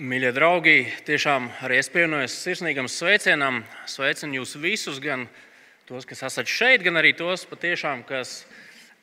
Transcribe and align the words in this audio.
Mīļie 0.00 0.30
draugi, 0.32 0.86
tiešām 1.04 1.50
arī 1.66 1.76
es 1.76 1.90
pievienojos 1.92 2.32
sirsnīgam 2.40 2.86
sveicienam. 2.88 3.58
Sveicinu 3.84 4.38
jūs 4.38 4.54
visus, 4.56 4.96
gan 5.04 5.26
tos, 5.84 6.06
kas 6.08 6.22
esat 6.30 6.48
šeit, 6.48 6.80
gan 6.80 6.96
arī 6.96 7.10
tos, 7.12 7.42
patiešām, 7.44 8.00
kas, 8.08 8.46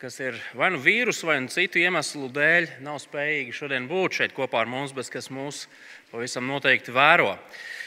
kas 0.02 0.18
ir 0.18 0.40
vai 0.58 0.72
nu 0.74 0.80
vīrusu, 0.82 1.28
vai 1.30 1.36
nu 1.44 1.54
citu 1.54 1.78
iemeslu 1.78 2.32
dēļ, 2.34 2.72
nav 2.82 2.98
spējīgi 3.04 3.54
šodien 3.54 3.86
būt 3.86 4.18
šeit 4.18 4.34
kopā 4.34 4.64
ar 4.64 4.72
mums, 4.72 4.96
bet 4.98 5.14
kas 5.14 5.30
mūs 5.30 5.68
pavisam 6.10 6.50
noteikti 6.50 6.96
vēro. 6.96 7.36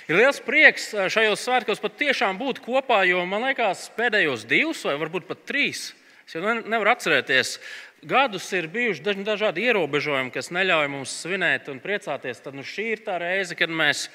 Ir 0.06 0.20
liels 0.20 0.38
prieks 0.46 0.92
eh, 0.94 1.10
šajos 1.10 1.42
svētkos 1.42 1.82
patiešām 1.82 2.38
būt 2.38 2.62
kopā, 2.62 3.02
jo 3.10 3.26
man 3.26 3.48
liekas, 3.48 3.88
pēdējos 3.98 4.46
divus 4.46 4.86
vai 4.86 4.94
varbūt 5.02 5.26
pat 5.26 5.42
trīs. 5.50 5.88
Es 6.22 6.38
jau 6.38 6.54
nevaru 6.54 6.94
atcerēties, 6.94 7.56
gadus 8.02 8.48
ir 8.52 8.66
bijuši 8.66 9.22
dažādi 9.22 9.66
ierobežojumi, 9.68 10.32
kas 10.34 10.50
neļauj 10.54 10.88
mums 10.90 11.12
svinēt 11.22 11.68
un 11.70 11.78
priecāties, 11.82 12.42
tad 12.42 12.56
nu, 12.58 12.64
šī 12.66 12.92
ir 12.96 13.04
tā 13.06 13.18
reize, 13.22 13.54
kad 13.58 13.70
mēs 13.70 14.08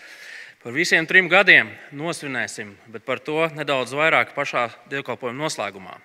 par 0.64 0.76
visiem 0.76 1.08
trim 1.08 1.30
gadiem 1.32 1.72
nosvinēsim, 1.96 2.76
bet 2.92 3.06
par 3.08 3.24
to 3.24 3.48
nedaudz 3.56 3.96
vairāk 3.96 4.36
pašā 4.36 4.68
dievkalpojuma 4.92 5.46
noslēgumā. 5.46 5.96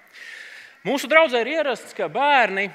Mūsu 0.87 1.11
draudzē 1.11 1.43
ir 1.43 1.53
ierasts, 1.59 1.95
ka 1.95 2.09
bērni 2.11 2.69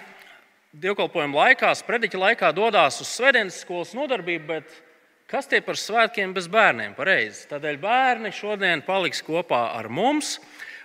dievkalpojuma 0.75 1.45
laikā, 1.45 1.71
sprediķa 1.75 2.19
laikā 2.21 2.51
dodas 2.55 2.99
uz 3.03 3.09
svētdienas 3.15 3.61
skolas 3.63 3.93
nodarbību, 3.95 4.45
bet 4.47 4.75
kas 5.31 5.47
tie 5.47 5.61
par 5.63 5.79
svētkiem 5.79 6.35
bez 6.35 6.47
bērniem? 6.51 6.95
Pareizi. 6.95 7.47
Tādēļ 7.51 7.79
bērni 7.81 8.31
šodien 8.35 8.83
paliks 8.83 9.23
kopā 9.23 9.69
ar 9.77 9.87
mums. 9.87 10.37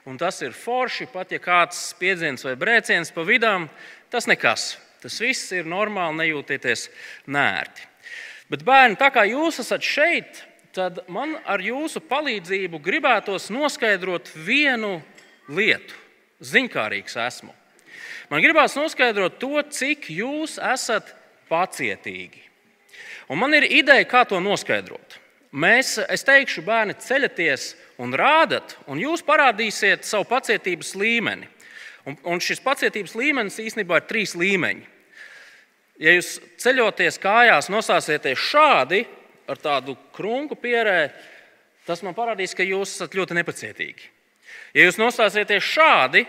Un 0.03 0.17
tas 0.19 0.41
ir 0.43 0.51
forši, 0.51 1.07
pat 1.13 1.31
ja 1.31 1.39
kāds 1.39 1.79
spiedziens 1.93 2.43
vai 2.43 2.57
brēciens 2.59 3.13
pa 3.15 3.23
vidām, 3.23 3.69
Tas 4.13 4.29
nekas. 4.29 4.75
Tas 5.03 5.17
viss 5.19 5.51
ir 5.57 5.67
normāli, 5.67 6.21
nejūtieties 6.21 6.87
nērti. 7.33 7.89
Bet, 8.53 8.63
bērni, 8.67 8.99
tā 9.01 9.09
kā 9.11 9.25
jūs 9.25 9.63
esat 9.63 9.83
šeit, 9.83 10.43
tad 10.77 11.01
man 11.11 11.35
ar 11.49 11.63
jūsu 11.65 12.03
palīdzību 12.05 12.79
gribētos 12.85 13.49
noskaidrot 13.51 14.29
vienu 14.37 14.99
lietu. 15.49 15.97
Ziņkārīgs 16.45 17.17
esmu. 17.25 17.55
Man 18.29 18.45
gribās 18.45 18.77
noskaidrot 18.77 19.41
to, 19.41 19.57
cik 19.73 20.11
jūs 20.13 20.59
esat 20.61 21.09
pacietīgi. 21.51 22.43
Un 23.33 23.41
man 23.41 23.57
ir 23.57 23.67
ideja, 23.69 24.05
kā 24.09 24.27
to 24.29 24.41
noskaidrot. 24.45 25.19
Mēs, 25.53 25.99
es 26.09 26.25
teikšu, 26.25 26.65
bērni, 26.65 26.97
ceļaties 27.01 27.73
un 28.01 28.15
rādat, 28.17 28.77
un 28.89 29.01
jūs 29.01 29.25
parādīsiet 29.25 30.05
savu 30.09 30.25
pacietības 30.31 30.95
līmeni. 30.97 31.49
Un, 32.09 32.17
un 32.27 32.43
šis 32.43 32.63
pacietības 32.65 33.15
līmenis 33.19 33.61
īstenībā 33.63 34.01
ir 34.01 34.09
trīs 34.09 34.35
līmeņi. 34.39 34.89
Ja 36.03 36.17
jūs 36.17 36.35
ceļoties 36.63 37.21
kājās, 37.23 37.69
nostāsieties 37.71 38.41
šādi, 38.51 39.05
ar 39.51 39.61
tādu 39.61 39.95
krunku 40.17 40.57
pierē, 40.59 41.13
tas 41.87 42.03
man 42.03 42.17
parādīs, 42.17 42.57
ka 42.59 42.67
jūs 42.67 42.97
esat 42.97 43.15
ļoti 43.15 43.37
nepacietīgi. 43.39 44.09
Ja 44.75 44.89
jūs 44.89 44.99
nostāsieties 44.99 45.69
šādi, 45.69 46.25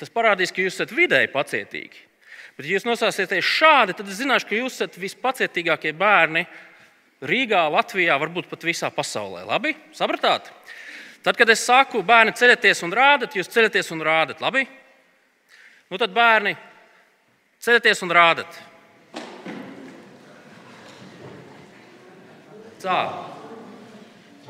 tas 0.00 0.12
parādīs, 0.12 0.52
ka 0.54 0.62
jūs 0.62 0.76
esat 0.78 0.94
vidēji 0.94 1.32
pacietīgi. 1.32 2.06
Bet, 2.56 2.66
ja 2.68 2.76
jūs 2.76 2.86
nostāsieties 2.86 3.46
šādi, 3.46 3.96
tad 3.96 4.10
es 4.10 4.20
zināšu, 4.20 4.50
ka 4.50 4.58
jūs 4.58 4.76
esat 4.76 4.98
vispacietīgākie 5.00 5.94
bērni 5.96 6.44
Rīgā, 7.24 7.66
Latvijā, 7.72 8.14
varbūt 8.20 8.48
pat 8.48 8.64
visā 8.64 8.88
pasaulē. 8.92 9.42
Labi? 9.48 9.74
Sapratāt? 9.96 10.48
Tad, 11.22 11.36
kad 11.36 11.50
es 11.52 11.60
saku, 11.66 12.00
bērni 12.06 12.32
ceļieties 12.32 12.80
un 12.86 12.94
rādat, 12.96 13.34
jūs 13.36 13.50
ceļaties 13.52 13.90
un 13.92 14.04
rādat. 14.06 14.40
Labi? 14.40 14.64
Nu, 15.90 15.98
tad 16.00 16.14
bērni 16.16 16.54
ceļieties 17.60 18.00
un 18.06 18.14
rādat. 18.16 18.60
Tā. 22.80 23.00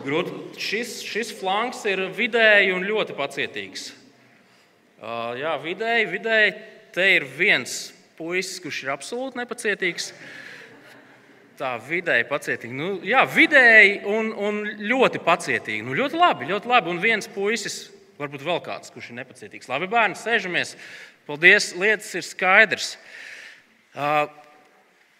Grūti. 0.00 0.36
Šis, 0.62 1.00
šis 1.02 1.32
flanks 1.40 1.82
ir 1.90 2.04
vidēji 2.14 2.70
un 2.76 2.86
ļoti 2.86 3.16
pacietīgs. 3.18 3.90
Uh, 5.00 5.34
jā, 5.40 5.56
vidēji, 5.64 6.06
vidēji 6.12 6.54
te 6.94 7.08
ir 7.16 7.26
viens 7.34 7.80
puisis, 8.20 8.60
kurš 8.62 8.84
ir 8.84 8.94
absolūti 8.94 9.40
nepacietīgs. 9.40 10.12
Uh, 10.12 10.49
tā 11.60 11.74
vidēji 11.84 12.26
pacietīgi. 12.30 12.74
Nu, 12.76 12.90
jā, 13.06 13.22
vidēji 13.28 14.00
un, 14.08 14.32
un 14.32 14.60
ļoti 14.80 15.20
pacietīgi. 15.24 15.84
Nu, 15.86 15.96
ļoti 15.98 16.18
labi, 16.18 16.48
ļoti 16.50 16.70
labi. 16.70 16.92
Un 16.92 17.02
viens 17.02 17.28
puisis, 17.30 17.82
varbūt 18.20 18.44
vēl 18.46 18.62
kāds, 18.64 18.92
kurš 18.94 19.10
ir 19.12 19.20
nepacietīgs. 19.20 19.68
Labi, 19.70 19.88
bērni, 19.90 20.18
sēžamies. 20.18 20.74
Paldies, 21.28 21.72
lietas 21.78 22.12
ir 22.16 22.24
skaidrs. 22.26 22.94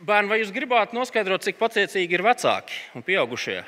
Bērni, 0.01 0.31
vai 0.31 0.41
jūs 0.41 0.55
gribētu 0.55 0.97
noskaidrot, 0.97 1.45
cik 1.45 1.61
pacietīgi 1.61 2.17
ir 2.17 2.25
vecāki 2.25 2.81
un 2.97 3.05
pieaugušie? 3.05 3.59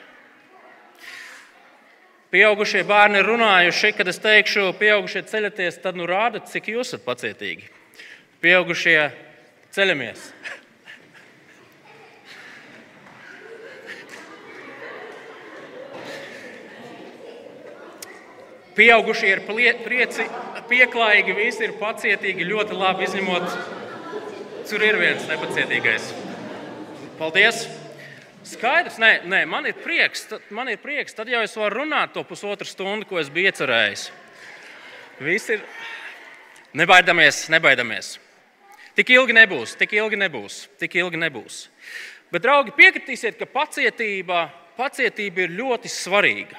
Pieaugušie 2.32 2.80
bērni 2.88 3.20
ir 3.20 3.28
runājuši, 3.28 3.92
kad 3.98 4.08
es 4.08 4.22
teikšu, 4.24 4.70
pieaugušie 4.80 5.26
ceļaties, 5.28 5.82
tad 5.84 6.00
nu 6.00 6.08
rādat, 6.08 6.48
cik 6.48 6.72
jūs 6.72 6.94
esat 6.94 7.04
pacietīgi. 7.04 7.68
Pieaugušie 8.40 8.98
ceļamies. 9.76 10.30
Pieaugušie 18.76 19.28
ir 19.34 19.42
prieci, 19.46 20.24
pieklājīgi, 20.70 21.36
visi 21.36 21.66
ir 21.66 21.76
pacietīgi, 21.80 22.48
ļoti 22.48 22.76
labi 22.78 23.04
izņemot, 23.04 23.56
tur 24.70 24.84
ir 24.86 24.96
viens 25.00 25.28
nepacietīgais. 25.28 26.12
Paldies! 27.18 27.66
Skaidrs, 28.42 28.96
nē, 28.98 29.10
nē 29.30 29.44
man, 29.46 29.68
ir 29.70 29.76
prieks, 29.78 30.24
tad, 30.26 30.48
man 30.50 30.72
ir 30.72 30.80
prieks, 30.82 31.14
tad 31.14 31.28
jau 31.30 31.44
es 31.44 31.54
varu 31.54 31.84
runāt 31.84 32.10
to 32.16 32.24
pusotru 32.26 32.66
stundu, 32.66 33.06
ko 33.06 33.20
es 33.20 33.30
biju 33.30 33.52
iecerējis. 33.52 34.08
Viss 35.22 35.52
ir. 35.54 35.62
Nebaidamies, 36.74 37.44
nebaidamies. 37.52 38.16
Tik 38.96 39.12
ilgi 39.14 39.36
nebūs, 39.36 39.76
tik 39.78 39.94
ilgi 39.94 40.18
nebūs, 40.18 40.56
tik 40.80 40.96
ilgi 40.98 41.20
nebūs. 41.20 41.60
Bet, 42.32 42.42
draugi, 42.42 42.74
piekritīsiet, 42.74 43.36
ka 43.38 43.46
pacietība, 43.46 44.46
pacietība 44.78 45.44
ir 45.44 45.54
ļoti 45.60 45.92
svarīga. 45.92 46.58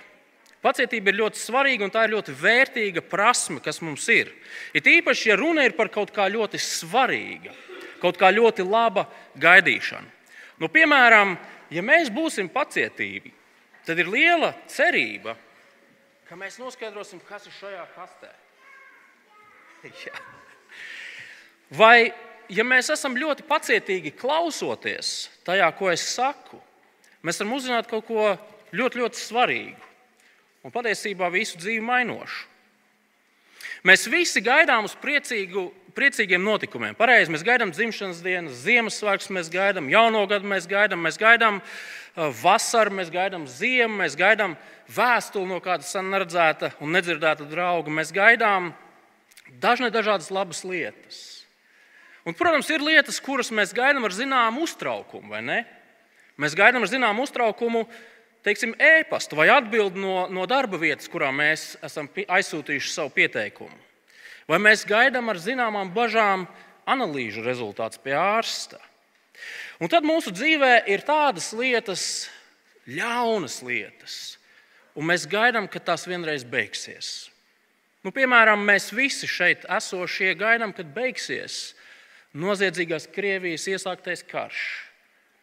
Pacietība 0.64 1.12
ir 1.12 1.18
ļoti 1.20 1.42
svarīga 1.42 1.84
un 1.84 1.92
tā 1.92 2.06
ir 2.06 2.14
ļoti 2.14 2.34
vērtīga 2.40 3.02
prasme, 3.04 3.60
kas 3.60 3.82
mums 3.84 4.06
ir. 4.14 4.30
It 4.72 4.88
īpaši, 4.88 5.34
ja 5.34 5.36
runa 5.36 5.66
ir 5.68 5.76
par 5.76 5.90
kaut 5.92 6.14
kā 6.16 6.30
ļoti 6.32 6.62
svarīga, 6.62 7.52
kaut 8.00 8.16
kā 8.20 8.30
ļoti 8.32 8.64
laba 8.64 9.04
gaidīšana. 9.44 10.08
Nu, 10.64 10.70
piemēram, 10.72 11.36
ja 11.74 11.84
mēs 11.84 12.08
būsim 12.14 12.48
pacietīgi, 12.54 13.34
tad 13.84 14.00
ir 14.00 14.08
liela 14.08 14.54
cerība, 14.72 15.36
ka 16.30 16.40
mēs 16.40 16.56
noskaidrosim, 16.62 17.20
kas 17.28 17.50
ir 17.50 17.60
šajā 17.60 17.86
kastē. 17.98 18.32
Ja. 19.84 20.16
Vai 21.76 22.14
ja 22.48 22.64
mēs 22.64 22.88
esam 22.94 23.18
ļoti 23.20 23.44
pacietīgi 23.44 24.14
klausoties 24.16 25.10
tajā, 25.44 25.68
ko 25.76 25.90
es 25.92 26.06
saku, 26.14 26.56
mēs 27.20 27.42
varam 27.42 27.58
uzzināt 27.58 27.90
kaut 27.92 28.08
ko 28.08 28.30
ļoti, 28.72 29.02
ļoti 29.02 29.20
svarīgu 29.20 29.90
un 30.64 30.72
patiesībā 30.72 31.30
visu 31.34 31.60
dzīvi 31.60 31.84
mainošu. 31.84 32.50
Mēs 33.84 34.06
visi 34.08 34.40
gaidām 34.44 34.86
uz 34.88 34.94
priecīgu, 34.96 35.66
priecīgiem 35.96 36.44
notikumiem. 36.44 36.96
Pareizi, 36.96 37.32
mēs 37.34 37.44
gaidām 37.44 37.74
dzimšanas 37.74 38.22
dienas, 38.24 38.62
Ziemassvētkus, 38.64 39.28
mēs 39.36 39.52
gaidām 39.52 39.90
jauno 39.92 40.24
gadu, 40.32 40.48
mēs 40.48 40.68
gaidām, 40.72 41.04
mēs 41.04 41.20
gaidām 41.20 41.60
uh, 41.60 42.30
vasaru, 42.40 42.96
mēs 42.96 43.12
gaidām 43.12 43.44
ziemu, 43.52 44.00
mēs 44.00 44.16
gaidām 44.20 44.56
vēstuli 44.96 45.52
no 45.52 45.60
kāda 45.64 45.84
sen 45.88 46.08
neredzēta 46.14 46.72
un 46.80 46.96
nedzirdēta 46.96 47.48
drauga. 47.52 47.92
Mēs 47.92 48.16
gaidām 48.16 48.72
dažne 49.60 49.92
dažādas 49.92 50.32
labas 50.32 50.64
lietas. 50.64 51.22
Un, 52.24 52.32
protams, 52.40 52.70
ir 52.72 52.80
lietas, 52.80 53.20
kuras 53.20 53.52
mēs 53.52 53.76
gaidām 53.76 54.08
ar 54.08 54.16
zināmu 54.16 54.64
uztraukumu, 54.64 55.28
vai 55.36 55.44
ne? 55.44 55.60
Mēs 56.40 56.56
gaidām 56.56 56.86
ar 56.86 56.90
zināmu 56.90 57.28
uztraukumu 57.28 57.84
teiksim, 58.46 58.76
ēpastu 58.80 59.38
vai 59.40 59.50
atbildi 59.54 60.02
no, 60.02 60.28
no 60.32 60.46
darba 60.50 60.80
vietas, 60.82 61.10
kurā 61.12 61.32
mēs 61.36 61.74
esam 61.84 62.10
aizsūtījuši 62.12 62.94
savu 62.94 63.14
pieteikumu. 63.16 63.76
Vai 64.50 64.60
mēs 64.60 64.84
gaidām 64.88 65.32
ar 65.32 65.40
zināmām 65.40 65.94
bažām 65.96 66.48
analīžu 66.90 67.44
rezultātus 67.46 68.02
pie 68.04 68.16
ārsta. 68.20 68.80
Un 69.80 69.92
tad 69.92 70.06
mūsu 70.08 70.34
dzīvē 70.36 70.84
ir 70.92 71.04
tādas 71.08 71.52
lietas, 71.56 72.04
ļaunas 72.88 73.62
lietas, 73.64 74.18
un 74.96 75.08
mēs 75.10 75.26
gaidām, 75.32 75.70
ka 75.72 75.80
tās 75.80 76.06
vienreiz 76.08 76.44
beigsies. 76.44 77.30
Nu, 78.04 78.12
piemēram, 78.12 78.60
mēs 78.68 78.92
visi 78.92 79.30
šeit 79.32 79.64
esošie 79.72 80.34
gaidām, 80.36 80.74
kad 80.76 80.90
beigsies 80.92 81.72
noziedzīgās 82.36 83.08
Krievijas 83.16 83.70
iesāktais 83.72 84.26
karš. 84.28 84.64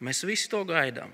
Mēs 0.04 0.20
visi 0.28 0.50
to 0.52 0.60
gaidām. 0.68 1.12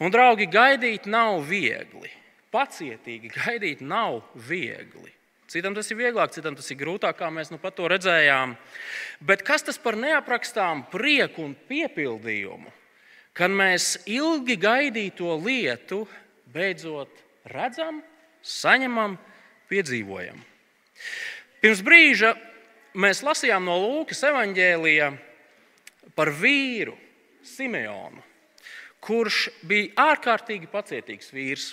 Un, 0.00 0.12
draugi, 0.14 0.48
gaidīt 0.50 1.08
nav 1.10 1.42
viegli. 1.48 2.10
Pacietīgi 2.52 3.32
gaidīt 3.34 3.82
nav 3.84 4.22
viegli. 4.48 5.12
Citam 5.46 5.76
tas 5.76 5.86
ir 5.92 6.00
vieglāk, 6.00 6.32
citam 6.34 6.56
tas 6.58 6.66
ir 6.72 6.78
grūtāk, 6.80 7.20
kā 7.20 7.28
mēs 7.30 7.52
nu 7.52 7.60
pat 7.62 7.76
to 7.78 7.86
redzējām. 7.90 8.56
Bet 9.22 9.44
kas 9.46 9.62
tas 9.66 9.78
par 9.78 9.94
neaprakstām 9.98 10.88
prieku 10.90 11.44
un 11.46 11.54
piepildījumu, 11.68 12.72
kad 13.36 13.54
mēs 13.54 13.92
ilgi 14.10 14.56
gaidīto 14.58 15.36
lietu 15.38 16.02
beidzot 16.50 17.12
redzam, 17.52 18.00
saņemam, 18.42 19.14
piedzīvojam. 19.70 20.42
Pirms 21.62 21.82
brīža 21.86 22.34
mēs 22.98 23.22
lasījām 23.26 23.66
no 23.66 23.76
Lūkas 23.82 24.22
evanģēlija 24.26 25.12
par 26.18 26.32
vīru, 26.34 26.96
Simeonu, 27.46 28.22
kurš 29.06 29.46
bija 29.66 30.10
ārkārtīgi 30.10 30.68
pacietīgs 30.70 31.30
vīrs. 31.34 31.70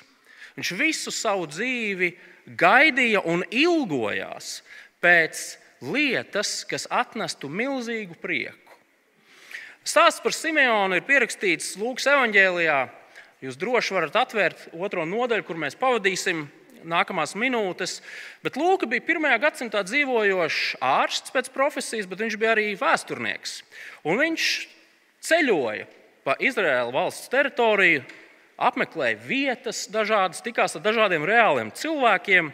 Viņš 0.58 0.72
visu 0.78 1.12
savu 1.14 1.48
dzīvi 1.50 2.12
gaidīja 2.60 3.24
un 3.26 3.42
ilgojās 3.50 4.60
pēc 5.04 5.44
lietas, 5.84 6.62
kas 6.70 6.86
atnestu 6.92 7.50
milzīgu 7.50 8.18
prieku. 8.22 8.60
Stāsts 9.84 10.22
par 10.24 10.32
Simeonu 10.36 10.96
ir 10.96 11.08
pierakstīts 11.08 11.74
Lūkas 11.80 12.08
evanģēlijā. 12.14 12.84
Jūs 13.44 13.58
droši 13.60 13.96
varat 13.98 14.16
atvērt 14.22 14.70
otro 14.72 15.04
nodaļu, 15.04 15.44
kur 15.44 15.58
mēs 15.60 15.76
pavadīsim 15.76 16.46
nākamās 16.88 17.34
minūtes. 17.40 17.98
Bet 18.46 18.56
Lūks 18.60 18.88
bija 18.92 19.04
pirmajā 19.04 19.42
gadsimtā 19.44 19.82
dzīvojošs 19.88 20.78
ārsts 20.84 21.34
pēc 21.36 21.50
profesijas, 21.56 22.08
bet 22.08 22.24
viņš 22.24 22.40
bija 22.40 22.54
arī 22.56 22.70
vēsturnieks. 22.80 23.58
Un 24.08 24.22
viņš 24.22 24.48
ceļoja 25.28 25.90
pa 26.24 26.36
Izraēlas 26.40 26.94
valsts 26.96 27.32
teritoriju, 27.32 28.04
apmeklēja 28.64 29.20
vietas, 29.28 29.86
dažādas, 29.92 30.44
tikās 30.46 30.78
ar 30.78 30.84
dažādiem 30.86 31.26
reāliem 31.28 31.72
cilvēkiem, 31.76 32.52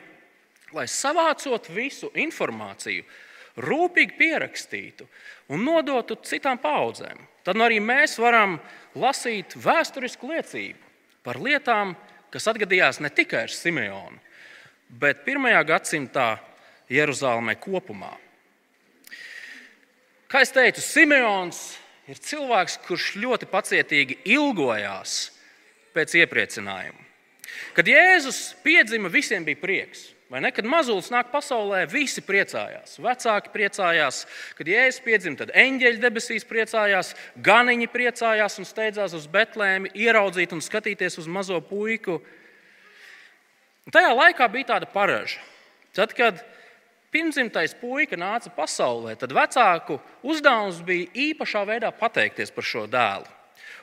lai 0.73 0.85
savācot 0.89 1.69
visu 1.73 2.11
informāciju, 2.17 3.05
rūpīgi 3.59 4.15
pierakstītu 4.17 5.07
un 5.53 5.65
nodotu 5.65 6.17
citām 6.23 6.61
paudzēm. 6.61 7.19
Tad 7.43 7.57
nu 7.57 7.65
arī 7.65 7.79
mēs 7.83 8.17
varam 8.21 8.57
lasīt 8.99 9.55
vēsturisku 9.57 10.29
liecību 10.29 11.25
par 11.25 11.39
lietām, 11.41 11.95
kas 12.29 12.47
atgadījās 12.51 13.01
ne 13.03 13.09
tikai 13.13 13.45
ar 13.47 13.53
Simeonu, 13.53 14.19
bet 14.89 15.25
pirmajā 15.25 15.61
gadsimtā 15.67 16.29
Jeruzalemē 16.89 17.55
kopumā. 17.61 18.13
Kā 20.29 20.43
jau 20.43 20.53
teicu, 20.59 20.81
Simeons 20.85 21.59
ir 22.09 22.21
cilvēks, 22.21 22.79
kurš 22.87 23.11
ļoti 23.21 23.49
pacietīgi 23.49 24.19
ilgojās 24.33 25.17
pēc 25.95 26.15
iepriecinājuma. 26.23 27.05
Kad 27.77 27.89
Jēzus 27.89 28.39
piedzima, 28.63 29.11
visiem 29.13 29.45
bija 29.45 29.59
prieks. 29.61 30.09
Vai 30.29 30.43
ne? 30.45 30.51
Kad 30.53 30.67
mazulis 30.69 31.07
nāk 31.09 31.31
pasaulē, 31.33 31.87
visi 31.89 32.21
priecājās. 32.21 32.99
Vecāki 33.01 33.49
priecājās, 33.49 34.19
kad 34.59 34.67
jēzus 34.69 35.01
piedzima, 35.01 35.39
tad 35.39 35.49
eņģeļi 35.57 36.01
debesīs 36.03 36.45
priecājās, 36.45 37.15
ganiņi 37.41 37.87
priecājās 37.89 38.59
un 38.61 38.69
steidzās 38.69 39.15
uz 39.17 39.25
Betlēmi, 39.25 39.89
ieraudzīt 39.97 40.53
un 40.53 40.61
skatīties 40.61 41.17
uz 41.17 41.25
mazo 41.25 41.57
puiku. 41.65 42.19
Un 43.89 43.95
tajā 43.95 44.13
laikā 44.13 44.45
bija 44.53 44.75
tāda 44.75 44.91
paraža. 44.93 45.41
Tad, 45.97 46.13
kad 46.13 46.45
pirmzimtais 47.13 47.75
puika 47.79 48.17
nāca 48.19 48.51
pasaulē, 48.53 49.15
tad 49.19 49.33
vecāku 49.35 49.99
uzdevums 50.23 50.81
bija 50.85 51.09
īpašā 51.29 51.65
veidā 51.67 51.91
pateikties 51.95 52.53
par 52.55 52.67
šo 52.67 52.85
dēlu. 52.89 53.27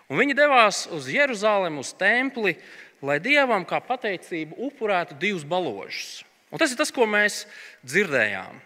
Un 0.07 0.21
viņi 0.23 0.37
devās 0.39 0.85
uz 0.95 1.09
Jeruzalemi, 1.11 1.83
uz 1.83 1.91
templi, 1.99 2.55
lai 3.03 3.19
dievam 3.23 3.67
kā 3.67 3.81
pateicību 3.83 4.59
upurētu 4.69 5.19
divus 5.19 5.45
baložus. 5.47 6.23
Un 6.51 6.63
tas 6.63 6.71
ir 6.71 6.79
tas, 6.79 6.93
ko 6.95 7.09
mēs 7.11 7.43
dzirdējām. 7.85 8.63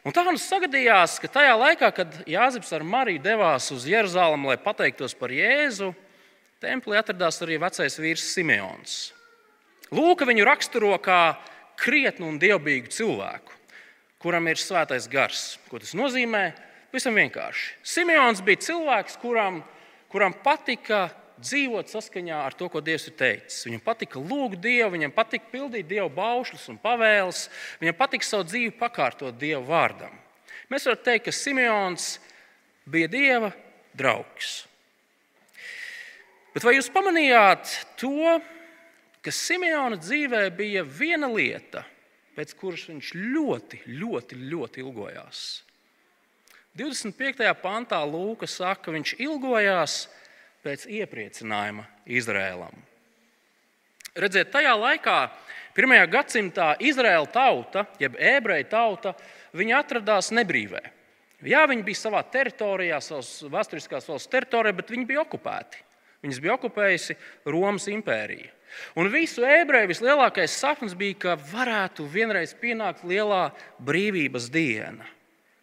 Un 0.00 0.14
tā 0.16 0.24
mums 0.24 0.46
sagadījās, 0.48 1.18
ka 1.20 1.28
tajā 1.28 1.52
laikā, 1.60 1.90
kad 1.92 2.14
Jāzeps 2.28 2.72
ar 2.72 2.84
Mariju 2.88 3.20
devās 3.20 3.68
uz 3.74 3.84
Jeruzalemi, 3.84 4.48
lai 4.48 4.56
pateiktos 4.56 5.12
par 5.12 5.32
Jēzu, 5.34 5.92
templī 6.60 6.96
atradās 6.96 7.42
arī 7.44 7.58
vecais 7.60 7.98
vīrs 8.00 8.24
Simeons. 8.32 8.94
Lūka 9.92 10.24
viņu 10.24 10.46
raksturo 10.48 10.94
kā 11.04 11.36
krietnu 11.80 12.28
un 12.28 12.38
dievbijīgu 12.40 12.92
cilvēku, 12.92 13.56
kuram 14.20 14.50
ir 14.50 14.60
svētais 14.60 15.08
gars. 15.10 15.54
Ko 15.70 15.80
tas 15.80 15.94
nozīmē? 15.96 16.50
Visam 16.92 17.14
vienkārši. 17.16 17.76
Simeons 17.86 18.42
bija 18.44 18.60
cilvēks, 18.66 19.16
kuram, 19.22 19.60
kuram 20.10 20.34
patika 20.44 21.08
dzīvot 21.40 21.88
saskaņā 21.88 22.40
ar 22.44 22.56
to, 22.58 22.68
ko 22.68 22.82
Dievs 22.84 23.06
ir 23.08 23.14
teicis. 23.18 23.62
Viņam 23.66 23.82
patika 23.84 24.20
lūgt 24.20 24.60
Dievu, 24.60 24.92
viņam 24.96 25.14
patika 25.14 25.48
pildīt 25.52 25.88
Dieva 25.88 26.08
baušļus 26.12 26.66
un 26.72 26.80
pavēles, 26.82 27.44
viņam 27.80 27.96
patika 27.96 28.26
savu 28.26 28.48
dzīvi 28.50 28.74
pakārtot 28.80 29.38
Dieva 29.40 29.62
vārdam. 29.64 30.18
Mēs 30.70 30.86
varam 30.86 31.04
teikt, 31.06 31.28
ka 31.28 31.34
Simeons 31.34 32.12
bija 32.90 33.10
Dieva 33.10 33.52
draugs. 33.96 34.64
Bet 36.54 36.66
vai 36.66 36.74
jūs 36.76 36.90
pamanījāt 36.90 37.72
to, 38.00 38.40
ka 39.24 39.32
Simeona 39.34 39.98
dzīvē 40.00 40.44
bija 40.56 40.84
viena 40.84 41.28
lieta, 41.30 41.84
pēc 42.36 42.54
kuras 42.58 42.86
viņš 42.90 43.14
ļoti, 43.16 43.82
ļoti, 44.00 44.38
ļoti 44.52 44.84
ilgojās? 44.84 45.42
25. 46.78 47.48
pantā 47.60 47.98
Lūka 48.06 48.46
saka, 48.48 48.86
ka 48.86 48.94
viņš 48.94 49.16
ilgojās 49.18 50.04
pēc 50.64 50.86
iepriecinājuma 51.00 51.86
Izrēlam. 52.06 52.76
Redziet, 54.20 54.50
tajā 54.50 54.72
laikā, 54.74 55.16
pirmajā 55.76 56.06
gadsimtā, 56.10 56.72
Izraēla 56.82 57.28
tauta, 57.30 57.84
jeb 58.02 58.16
ebreju 58.18 58.66
tauta, 58.70 59.14
atradās 59.76 60.30
nebrīvē. 60.34 60.82
Jā, 61.46 61.62
viņi 61.70 61.84
bija 61.86 61.96
savā 61.96 62.20
teritorijā, 62.28 62.98
savas 63.00 63.30
vēsturiskās 63.48 64.08
valsts 64.10 64.30
teritorijā, 64.32 64.76
bet 64.76 64.90
viņi 64.92 65.06
bija 65.08 65.22
okupēti. 65.22 65.84
Viņus 66.20 66.40
bija 66.42 66.56
okupējusi 66.58 67.16
Romas 67.48 67.86
impērija. 67.88 68.50
Un 68.98 69.10
visu 69.12 69.44
ebreju 69.46 69.90
vislielākais 69.90 70.54
sapnis 70.56 70.94
bija, 70.98 71.18
ka 71.24 71.36
varētu 71.50 72.06
vienreiz 72.10 72.54
pienākt 72.56 73.04
lielā 73.06 73.50
brīvības 73.82 74.48
diena. 74.52 75.06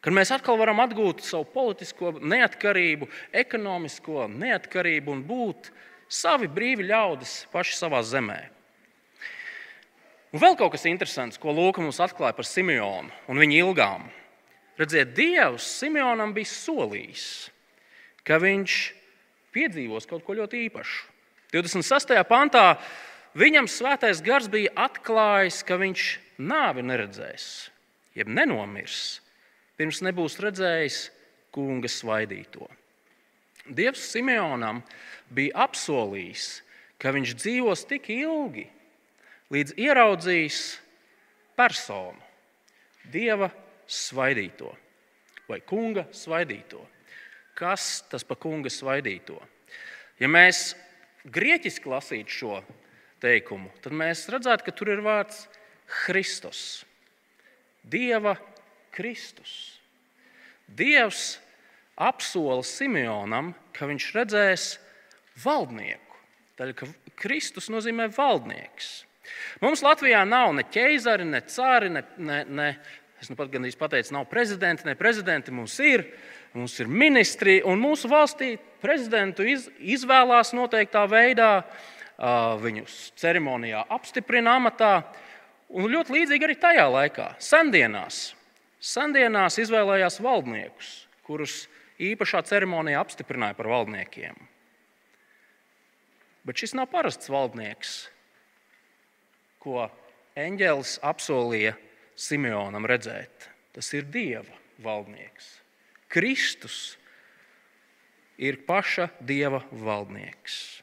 Kad 0.03 0.15
mēs 0.15 0.31
atkal 0.31 0.59
varam 0.59 0.79
atgūt 0.83 1.23
savu 1.25 1.47
politisko 1.51 2.13
neatkarību, 2.21 3.09
ekonomisko 3.35 4.27
neatkarību 4.31 5.11
un 5.15 5.23
būt 5.27 5.71
savi 6.07 6.47
brīvi 6.47 6.85
ļaudis 6.87 7.41
paši 7.51 7.75
savā 7.75 8.03
zemē. 8.05 8.37
Un 10.35 10.43
vēl 10.43 10.57
kaut 10.59 10.73
kas 10.75 10.85
interesants, 10.87 11.39
ko 11.39 11.53
Lūks 11.55 11.81
mums 11.81 11.99
atklāja 12.03 12.35
par 12.37 12.47
Simeonu 12.47 13.11
un 13.31 13.39
viņa 13.41 13.59
ilgām. 13.63 14.07
Redziet, 14.77 15.15
Dievs 15.17 15.65
Simeonam 15.79 16.35
bija 16.35 16.51
solījis, 16.51 17.25
ka 18.27 18.37
viņš 18.43 18.75
piedzīvos 19.55 20.05
kaut 20.05 20.25
ko 20.27 20.35
ļoti 20.37 20.67
īpašu. 20.67 21.16
26. 21.57 22.13
pantā 22.29 22.77
viņam 23.37 23.67
svētais 23.69 24.21
gars 24.21 24.49
bija 24.51 24.73
atklājis, 24.87 25.63
ka 25.65 25.79
viņš 25.81 26.09
nāvi 26.37 26.85
neredzēs, 26.85 27.47
jeb 28.17 28.29
nenomirs 28.29 29.19
pirms 29.77 30.01
nebūs 30.05 30.39
redzējis 30.41 30.97
kunga 31.53 31.89
svaidīto. 31.89 32.65
Dievs 33.67 34.05
Simeonam 34.13 34.81
bija 35.33 35.67
apsolījis, 35.67 36.47
ka 37.01 37.11
viņš 37.13 37.33
dzīvos 37.41 37.83
tik 37.89 38.09
ilgi, 38.13 38.65
līdz 39.53 39.75
ieraudzīs 39.77 40.61
personu, 41.57 42.21
Dieva 43.07 43.47
svaidīto 43.87 44.73
vai 45.47 45.61
kunga 45.63 46.03
svaidīto. 46.11 46.81
Kas 47.55 48.01
tas 48.11 48.25
pa 48.27 48.35
kunga 48.35 48.67
svaidīto? 48.67 49.37
Ja 50.19 50.27
mēs 50.27 50.73
grieķiski 51.33 51.91
lasītu 51.91 52.33
šo 52.33 52.59
teikumu, 53.23 53.71
tad 53.83 53.95
mēs 53.97 54.27
redzētu, 54.31 54.67
ka 54.67 54.75
tur 54.75 54.93
ir 54.93 55.01
vārds 55.05 55.45
Kristus. 56.05 56.61
Dieva 57.87 58.35
Kristus. 58.95 59.77
Dievs 60.67 61.37
apsola 61.95 62.63
Simeonam, 62.65 63.53
ka 63.73 63.87
viņš 63.89 64.07
redzēs 64.17 64.69
valdnieku. 65.43 66.21
Tad, 66.57 66.73
Kristus 67.17 67.69
nozīmē 67.73 68.09
valdnieks. 68.13 69.07
Mums 69.61 69.83
Latvijā 69.83 70.21
nav 70.27 70.53
ne 70.55 70.63
ķēzari, 70.71 71.25
ne 71.27 71.41
cāri, 71.49 71.91
ne, 71.93 72.03
ne, 72.17 72.39
ne 72.47 72.67
es 73.21 73.31
nu 73.31 73.37
pat 73.37 73.49
gandrīz 73.53 73.77
pateicu, 73.79 74.13
nav 74.15 74.27
prezidenti, 74.31 74.85
ne 74.87 74.95
prezidenti 74.97 75.53
mums 75.53 75.77
ir. 75.83 76.05
Mums 76.57 76.79
ir 76.81 76.89
ministri, 76.89 77.59
un 77.61 77.77
mūsu 77.81 78.09
valstī 78.09 78.55
prezidentu 78.81 79.45
iz, 79.45 79.67
izvēlās 79.77 80.55
noteiktā 80.57 81.03
veidā, 81.09 81.51
viņus 82.63 82.95
ceremonijā 83.19 83.83
apstiprina 83.93 84.55
amatā. 84.57 84.95
Un 85.69 85.91
ļoti 85.91 86.15
līdzīgi 86.15 86.47
arī 86.47 86.55
tajā 86.57 86.87
laikā, 86.89 87.27
sendienās, 87.43 88.31
Sandienās 88.77 89.57
izvēlējās 89.57 90.19
valdniekus, 90.21 90.89
kurus 91.25 91.65
īpašā 91.97 92.43
ceremonijā 92.45 93.01
apstiprināja 93.01 93.57
par 93.57 93.71
valdniekiem. 93.71 94.37
Bet 96.45 96.61
šis 96.61 96.75
nav 96.77 96.91
parasts 96.91 97.31
valdnieks, 97.33 97.95
ko 99.59 99.89
eņģēlis 100.37 100.99
apsolīja 101.03 101.73
Simeonam 102.17 102.85
redzēt. 102.87 103.49
Tas 103.73 103.89
ir 103.97 104.05
Dieva 104.13 104.55
valdnieks. 104.81 105.49
Kristus 106.07 106.97
ir 108.37 108.59
paša 108.67 109.09
dieva 109.19 109.63
valdnieks. 109.71 110.81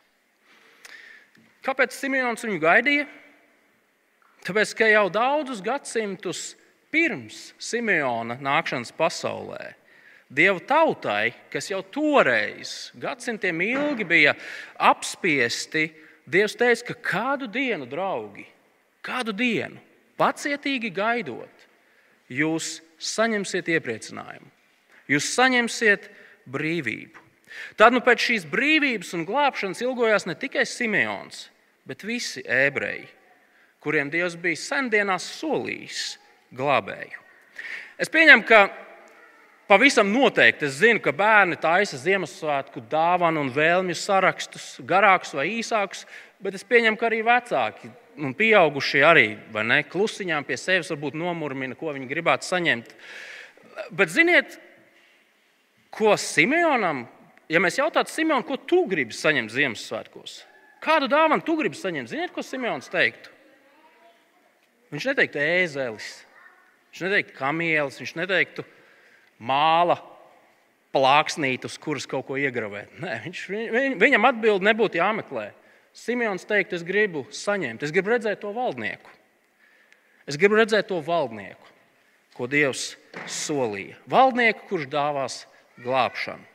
Kāpēc 1.65 1.95
Simons 1.97 2.45
viņu 2.45 2.61
gaidīja? 2.61 3.07
Tāpēc, 4.45 4.75
ka 4.77 4.89
jau 4.91 5.07
daudzus 5.09 5.63
gadsimtus 5.65 6.51
pirms 6.93 7.55
Simona 7.57 8.37
nākšanas 8.37 8.93
pasaulē, 8.93 9.73
Dieva 10.35 10.59
tautai, 10.59 11.35
kas 11.53 11.69
jau 11.71 11.83
toreiz, 11.95 12.91
gadsimtiem 12.99 13.61
ilgi 13.61 14.07
bija 14.09 14.33
apspiesti, 14.81 15.91
Dievs 16.25 16.57
teica, 16.57 16.89
ka 16.89 16.95
kādu 17.05 17.47
dienu, 17.53 17.85
draugi, 17.85 18.47
kādu 19.05 19.35
dienu, 19.37 19.77
pacietīgi 20.17 20.89
gaidot, 20.97 21.67
jūs 22.33 22.79
saņemsiet 22.97 23.69
iepriecinājumu, 23.75 24.49
jūs 25.11 25.33
saņemsiet 25.35 26.09
brīvību. 26.51 27.23
Tad 27.79 27.95
nu 27.95 28.03
pēc 28.05 28.23
šīs 28.29 28.47
brīvības 28.51 29.13
un 29.17 29.27
glābšanas 29.29 29.83
ilgojās 29.85 30.27
ne 30.27 30.35
tikai 30.39 30.65
Simeons, 30.67 31.49
bet 31.87 32.03
visi 32.07 32.43
ebreji, 32.45 33.07
kuriem 33.85 34.11
Dievs 34.11 34.37
bija 34.41 34.59
sendienās 34.59 35.27
solījis 35.39 36.17
glābēju. 36.55 37.21
Es 38.01 38.11
pieņemu, 38.11 38.47
ka 38.49 38.65
pavisam 39.71 40.11
noteikti 40.13 40.67
es 40.67 40.81
zinu, 40.81 41.03
ka 41.03 41.15
bērni 41.15 41.59
taisa 41.61 41.99
Ziemassvētku 42.01 42.83
dāvanu 42.91 43.45
un 43.45 43.53
vēlmju 43.55 43.97
sarakstus, 43.99 44.73
garākus 44.87 45.35
vai 45.37 45.47
īsākus, 45.61 46.05
bet 46.43 46.59
es 46.59 46.67
pieņemu, 46.67 46.99
ka 46.99 47.09
arī 47.11 47.23
vecāki 47.27 47.93
un 48.19 48.35
pieaugušie 48.37 49.03
arī 49.07 49.29
ne, 49.67 49.81
klusiņām 49.91 50.47
pie 50.47 50.59
sevis 50.61 50.91
varbūt 50.93 51.17
nomurmina, 51.19 51.79
ko 51.79 51.95
viņi 51.95 52.11
gribētu 52.11 52.47
saņemt. 52.47 52.93
Bet 53.95 54.13
ziniet, 54.15 54.59
ko 55.95 56.17
Simeonam, 56.21 57.05
ja 57.51 57.61
mēs 57.63 57.79
jautātu 57.79 58.13
Simeonam, 58.13 58.45
ko 58.47 58.59
tu 58.59 58.83
gribi 58.91 59.15
saņemt 59.17 59.53
Ziemassvētkos? 59.55 60.43
Kādu 60.85 61.09
dāvanu 61.09 61.45
tu 61.45 61.57
gribi 61.57 61.79
saņemt? 61.79 62.11
Ziniet, 62.11 62.33
ko 62.35 62.45
Simons 62.45 62.91
teiktu? 62.93 63.31
Viņš 64.93 65.07
neteiktu 65.11 65.41
ēzelis, 65.41 66.09
viņš 66.93 67.05
neteiktu 67.07 67.37
kamielis, 67.39 67.97
viņš 68.03 68.13
neteiktu 68.21 68.65
māla 69.43 69.97
plāksnīti, 70.95 71.67
uz 71.67 71.79
kuras 71.83 72.07
kaut 72.11 72.29
ko 72.29 72.37
iegravēt. 72.39 72.93
Nē, 73.03 73.17
viņš, 73.25 73.45
viņ, 73.51 73.97
viņam 74.03 74.29
atbildi 74.29 74.69
nebūtu 74.69 75.01
jāmeklē. 75.01 75.49
Simons 75.95 76.47
teikt, 76.47 76.75
es 76.77 76.85
gribu 76.87 77.25
saņemt, 77.35 77.83
es 77.87 77.95
gribu 77.95 78.13
redzēt 78.13 78.43
to 78.43 78.53
valdnieku. 78.55 79.11
Es 80.31 80.39
gribu 80.41 80.59
redzēt 80.59 80.89
to 80.91 81.01
valdnieku, 81.05 81.73
ko 82.37 82.49
Dievs 82.51 82.95
solīja. 83.31 83.97
Valdnieku, 84.11 84.69
kurš 84.71 84.89
dāvās 84.93 85.43
glābšanu. 85.83 86.53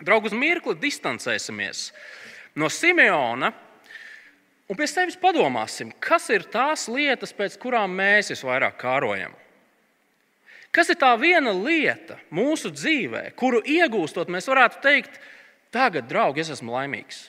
Draugi, 0.00 0.30
uz 0.30 0.36
mirkli 0.36 0.76
distancēsimies 0.80 1.90
no 2.56 2.70
Simeona. 2.72 3.52
Un 4.70 4.78
pie 4.78 4.86
sevis 4.86 5.18
padomāsim, 5.18 5.90
kas 5.98 6.28
ir 6.30 6.44
tās 6.52 6.86
lietas, 6.88 7.34
pēc 7.34 7.56
kurām 7.58 7.90
mēs 7.98 8.30
visvairāk 8.30 8.76
kārojam. 8.78 9.34
Kas 10.70 10.92
ir 10.92 11.00
tā 11.00 11.10
viena 11.18 11.50
lieta 11.50 12.20
mūsu 12.30 12.70
dzīvē, 12.70 13.32
kuru 13.34 13.58
iegūstot, 13.66 14.30
mēs 14.30 14.46
varētu 14.46 14.78
teikt, 14.84 15.18
tagad, 15.74 16.06
draugi, 16.06 16.44
es 16.44 16.52
esmu 16.54 16.76
laimīgs. 16.76 17.24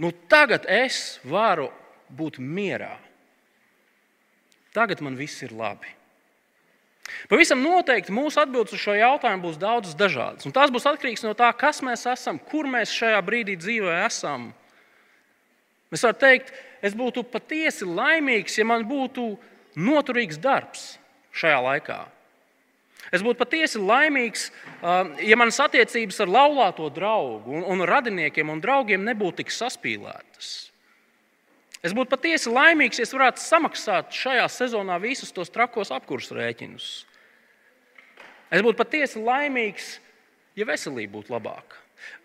Nu, 0.00 0.08
tagad 0.32 0.64
es 0.72 1.20
varu 1.28 1.68
būt 2.08 2.40
mierā. 2.40 2.96
Tagad 4.72 5.04
man 5.04 5.20
viss 5.20 5.44
ir 5.44 5.52
labi. 5.52 5.92
Pavisam 7.30 7.62
noteikti 7.62 8.14
mūsu 8.14 8.40
atbildes 8.42 8.74
uz 8.76 8.82
šo 8.82 8.96
jautājumu 8.96 9.46
būs 9.48 9.60
daudzas 9.60 9.96
dažādas. 9.98 10.46
Un 10.48 10.54
tās 10.54 10.72
būs 10.72 10.88
atkarīgas 10.88 11.24
no 11.26 11.34
tā, 11.38 11.50
kas 11.56 11.82
mēs 11.84 12.06
esam, 12.10 12.38
kur 12.38 12.68
mēs 12.70 12.94
šajā 12.94 13.20
brīdī 13.24 13.56
dzīvē 13.60 14.00
esam. 14.06 14.50
Mēs 15.92 16.06
varam 16.06 16.20
teikt, 16.22 16.52
es 16.80 16.96
būtu 16.96 17.24
patiesi 17.28 17.88
laimīgs, 17.88 18.56
ja 18.58 18.66
man 18.68 18.86
būtu 18.88 19.34
noturīgs 19.76 20.40
darbs 20.40 20.94
šajā 21.36 21.60
laikā. 21.68 22.00
Es 23.12 23.20
būtu 23.20 23.42
patiesi 23.42 23.80
laimīgs, 23.82 24.46
um, 24.80 25.12
ja 25.20 25.36
manas 25.36 25.58
attiecības 25.60 26.22
ar 26.24 26.30
laulāto 26.32 26.88
draugu 26.94 27.58
un, 27.58 27.64
un 27.74 27.84
radiniekiem 27.88 28.48
un 28.48 28.62
draugiem 28.62 29.04
nebūtu 29.04 29.42
tik 29.42 29.52
saspīlētas. 29.52 30.71
Es 31.82 31.94
būtu 31.94 32.12
patiesi 32.14 32.50
laimīgs, 32.52 33.00
ja 33.00 33.06
es 33.06 33.14
varētu 33.14 33.42
samaksāt 33.42 34.14
šajā 34.14 34.44
sezonā 34.54 35.00
visus 35.02 35.34
tos 35.34 35.50
trakos 35.50 35.90
apkursu 35.94 36.36
rēķinus. 36.38 36.90
Es 38.54 38.62
būtu 38.62 38.78
patiesi 38.78 39.22
laimīgs, 39.22 39.96
ja 40.54 40.66
veselība 40.68 41.18
būtu 41.18 41.34
labāka. 41.34 41.80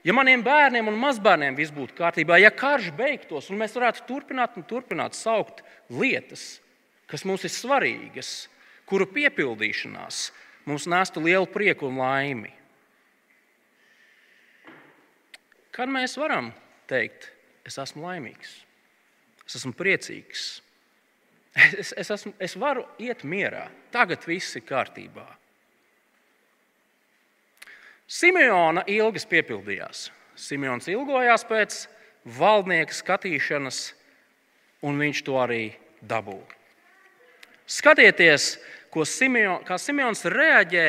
Ja 0.06 0.14
maniem 0.14 0.44
bērniem 0.46 0.90
un 0.90 0.98
mazbērniem 1.02 1.58
viss 1.58 1.74
būtu 1.74 1.96
kārtībā, 1.98 2.38
ja 2.42 2.52
karš 2.54 2.92
beigtos 2.98 3.50
un 3.50 3.60
mēs 3.62 3.76
varētu 3.78 4.06
turpināt 4.10 4.58
un 4.58 4.66
turpināt 4.66 5.18
saukt 5.18 5.64
lietas, 5.90 6.60
kas 7.10 7.26
mums 7.26 7.46
ir 7.46 7.54
svarīgas, 7.54 8.32
kuru 8.90 9.08
piepildīšanās 9.10 10.22
mums 10.68 10.88
nestu 10.90 11.24
lielu 11.24 11.50
prieku 11.50 11.90
un 11.90 12.02
laimi. 12.02 12.54
Kad 15.74 15.90
mēs 15.94 16.18
varam 16.18 16.52
teikt, 16.90 17.30
es 17.66 17.78
esmu 17.82 18.06
laimīgs? 18.08 18.67
Es 19.48 19.60
esmu 19.62 19.74
priecīgs. 19.78 20.48
Es, 21.58 21.94
es, 21.98 22.12
esmu, 22.14 22.34
es 22.44 22.54
varu 22.60 22.84
iet 23.02 23.24
mierā. 23.26 23.66
Tagad 23.94 24.28
viss 24.28 24.60
ir 24.60 24.66
kārtībā. 24.68 25.26
Simeona 28.08 28.84
ilgas 28.88 29.26
piepildījās. 29.28 30.08
Simeons 30.38 30.86
ilgojās 30.92 31.44
pēc 31.50 31.80
valdnieka 32.38 32.94
skatīšanas, 32.94 33.80
un 34.86 35.00
viņš 35.02 35.24
to 35.26 35.40
arī 35.42 35.64
dabūja. 36.06 36.54
Skatieties, 37.68 38.58
Simeon, 39.04 39.62
kā 39.68 39.76
Simeons 39.78 40.24
reaģē, 40.32 40.86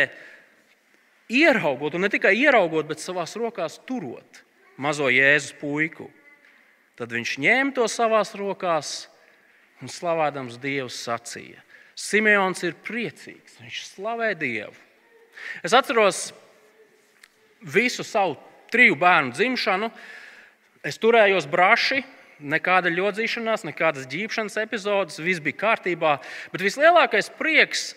ieraugot, 1.29 1.97
un 1.97 2.07
ne 2.07 2.09
tikai 2.13 2.37
ieraugot, 2.39 2.87
bet 2.89 3.03
savās 3.03 3.35
rokās 3.37 3.81
turot 3.85 4.45
mazo 4.81 5.11
Jēzus 5.13 5.57
puiku. 5.59 6.07
Tad 6.99 7.15
viņš 7.15 7.37
ņēma 7.39 7.75
to 7.77 7.87
savās 7.87 8.35
rokās 8.35 9.07
un 9.83 9.91
slavādams 9.93 10.59
Dievu 10.59 10.91
sacīja. 10.91 11.63
Simeons 11.99 12.63
ir 12.67 12.77
priecīgs, 12.87 13.59
viņš 13.63 13.81
slavē 13.93 14.33
Dievu. 14.39 14.75
Es 15.63 15.75
atceros 15.75 16.33
visu 17.63 18.05
savu 18.07 18.37
triju 18.73 18.99
bērnu 18.99 19.35
dzimšanu. 19.35 19.91
Es 20.87 20.99
turējos 21.03 21.49
braši, 21.51 22.03
nekāda 22.39 22.91
ļodzīšanās, 22.93 23.67
nekādas 23.67 24.07
ģīpšanas 24.11 24.59
epizodes, 24.63 25.19
viss 25.23 25.43
bija 25.43 25.59
kārtībā. 25.65 26.19
Bet 26.53 26.63
vislielākais 26.63 27.33
prieks, 27.39 27.93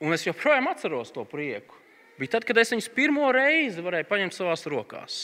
un 0.00 0.16
es 0.16 0.26
joprojām 0.26 0.68
atceros 0.72 1.12
to 1.14 1.24
prieku, 1.28 1.76
bija 2.20 2.36
tad, 2.36 2.48
kad 2.48 2.60
es 2.60 2.72
viņus 2.72 2.92
pirmo 2.96 3.30
reizi 3.32 3.84
varēju 3.84 4.08
paņemt 4.08 4.36
savās 4.36 4.64
rokās. 4.68 5.20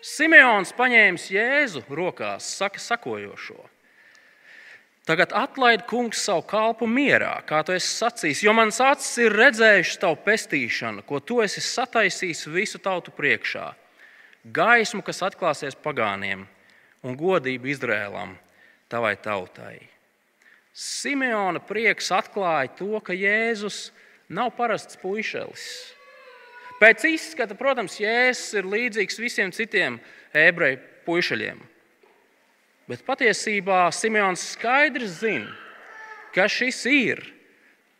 Simeons 0.00 0.72
paņēma 0.76 1.20
Jēzu 1.20 1.82
rokās, 1.92 2.46
saka 2.56 2.80
sakojošo. 2.80 3.60
Tagad 5.04 5.32
atlaid 5.34 5.82
kungs 5.88 6.20
savu 6.24 6.44
kalpu 6.46 6.86
mierā, 6.88 7.32
kā 7.44 7.60
tu 7.66 7.74
esi 7.74 7.88
sacījis, 7.98 8.42
jo 8.44 8.54
mans 8.56 8.78
acis 8.84 9.10
ir 9.24 9.34
redzējušas 9.36 10.00
tavu 10.00 10.16
pestīšanu, 10.24 11.04
ko 11.08 11.20
tu 11.20 11.40
esi 11.44 11.60
sataisījis 11.64 12.46
visu 12.52 12.80
tautu 12.80 13.12
priekšā. 13.16 13.66
Gaismu, 14.54 15.02
kas 15.04 15.20
atklāsies 15.26 15.76
pagāniem, 15.76 16.46
un 17.04 17.16
godību 17.16 17.72
Izrēlam, 17.72 18.36
tavai 18.92 19.16
tautai. 19.20 19.80
Simeona 20.72 21.60
prieks 21.60 22.12
atklāja 22.14 22.70
to, 22.78 22.92
ka 23.04 23.16
Jēzus 23.16 23.90
nav 24.30 24.54
parasts 24.56 25.00
puišelis 25.00 25.66
Pēc 26.80 27.04
izskata, 27.10 27.56
protams, 27.58 27.98
Jēzus 28.00 28.54
ir 28.56 28.68
līdzīgs 28.68 29.20
visiem 29.20 29.50
citiem 29.52 29.98
ebreju 30.32 30.80
puikaļiem. 31.04 31.58
Bet 32.88 33.04
patiesībā 33.06 33.84
Simons 33.94 34.46
skaidri 34.54 35.06
zina, 35.06 35.52
ka 36.34 36.48
šis 36.50 36.80
ir 36.90 37.20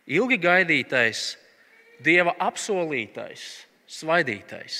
ilgi 0.09 0.39
gaidītais, 0.41 1.37
Dieva 2.01 2.33
apsolītais, 2.41 3.43
svaidītais. 3.85 4.79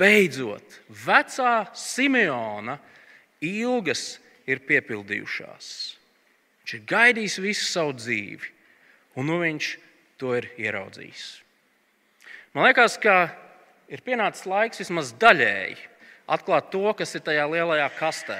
Beidzot, 0.00 0.78
vecā 0.88 1.66
Simeona 1.76 2.78
ilgas 3.44 4.16
ir 4.48 4.64
piepildījušās. 4.64 5.68
Viņš 6.64 6.76
ir 6.78 6.84
gaidījis 6.88 7.38
visu 7.44 7.68
savu 7.68 7.92
dzīvi, 8.00 8.52
un 9.20 9.28
nu 9.28 9.36
viņš 9.44 9.72
to 10.16 10.32
ir 10.40 10.48
ieraudzījis. 10.56 11.43
Man 12.54 12.68
liekas, 12.68 12.94
ka 13.02 13.34
ir 13.90 13.98
pienācis 14.06 14.44
laiks 14.46 14.78
vismaz 14.78 15.08
daļēji 15.18 15.74
atklāt 16.30 16.68
to, 16.70 16.84
kas 16.94 17.16
ir 17.18 17.22
tajā 17.26 17.48
lielajā 17.50 17.88
kastē. 17.98 18.36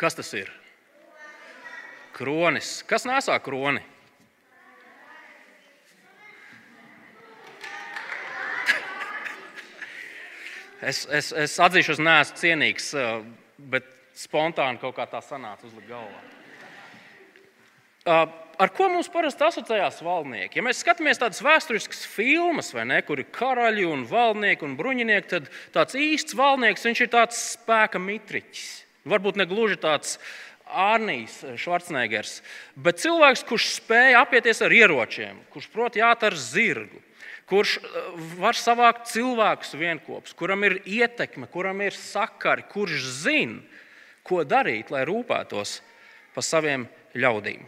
Kas 0.00 0.16
tas 0.16 0.32
ir? 0.38 0.48
Kronis. 2.16 2.78
Kas 2.88 3.04
nesā 3.04 3.36
kroni? 3.44 3.84
Es, 10.78 11.02
es, 11.10 11.32
es 11.34 11.58
atzīšos, 11.58 11.98
neesmu 11.98 12.38
cienīgs, 12.38 12.92
eh, 12.94 13.24
bet 13.58 13.97
spontāni 14.18 14.80
kaut 14.82 14.96
kā 14.98 15.06
tā 15.10 15.22
sanāca 15.24 15.68
uzlikt 15.68 15.88
galvā. 15.90 16.26
Eh, 18.08 18.26
ar 18.58 18.70
ko 18.72 18.88
mums 18.88 19.10
parasti 19.12 19.44
asociējās 19.44 20.00
valdnieki? 20.04 20.58
Ja 20.58 20.64
mēs 20.64 20.80
skatāmies 20.82 21.20
tādas 21.20 21.42
vēsturiskas 21.44 22.06
filmas, 22.08 22.72
ne, 22.72 23.00
kur 23.04 23.20
ir 23.20 23.28
karaļi 23.34 23.84
un 23.88 24.04
valdnieki 24.08 24.64
un 24.64 24.76
bruņinieki, 24.78 25.28
tad 25.28 25.50
tāds 25.74 25.98
īsts 25.98 26.36
valdnieks 26.38 26.86
ir 26.88 27.10
tāds 27.12 27.40
spēka 27.58 28.00
mitriķis. 28.00 28.68
Varbūt 29.08 29.40
ne 29.40 29.46
gluži 29.48 29.76
tāds 29.80 30.16
Arnijas 30.68 31.40
Švarcnegers, 31.56 32.40
bet 32.76 33.00
cilvēks, 33.00 33.44
kurš 33.48 33.70
spēja 33.78 34.22
apieties 34.24 34.60
ar 34.64 34.72
ieročiem, 34.72 35.38
kurš 35.52 35.68
prot 35.72 35.96
jāt 35.96 36.24
ar 36.28 36.36
zirgu, 36.36 37.00
kurš 37.48 37.78
eh, 37.82 38.08
var 38.40 38.56
savākt 38.56 39.10
cilvēkus 39.12 39.76
vienopus, 39.76 40.36
kuram 40.38 40.64
ir 40.64 40.80
ietekme, 40.84 41.50
kuram 41.52 41.84
ir 41.84 41.96
sakari, 41.96 42.64
kurš 42.72 43.04
zina, 43.20 43.60
ko 44.28 44.44
darīt, 44.44 44.92
lai 44.94 45.04
rūpētos 45.08 45.78
par 46.34 46.44
saviem 46.46 46.86
ļaudīm. 47.18 47.64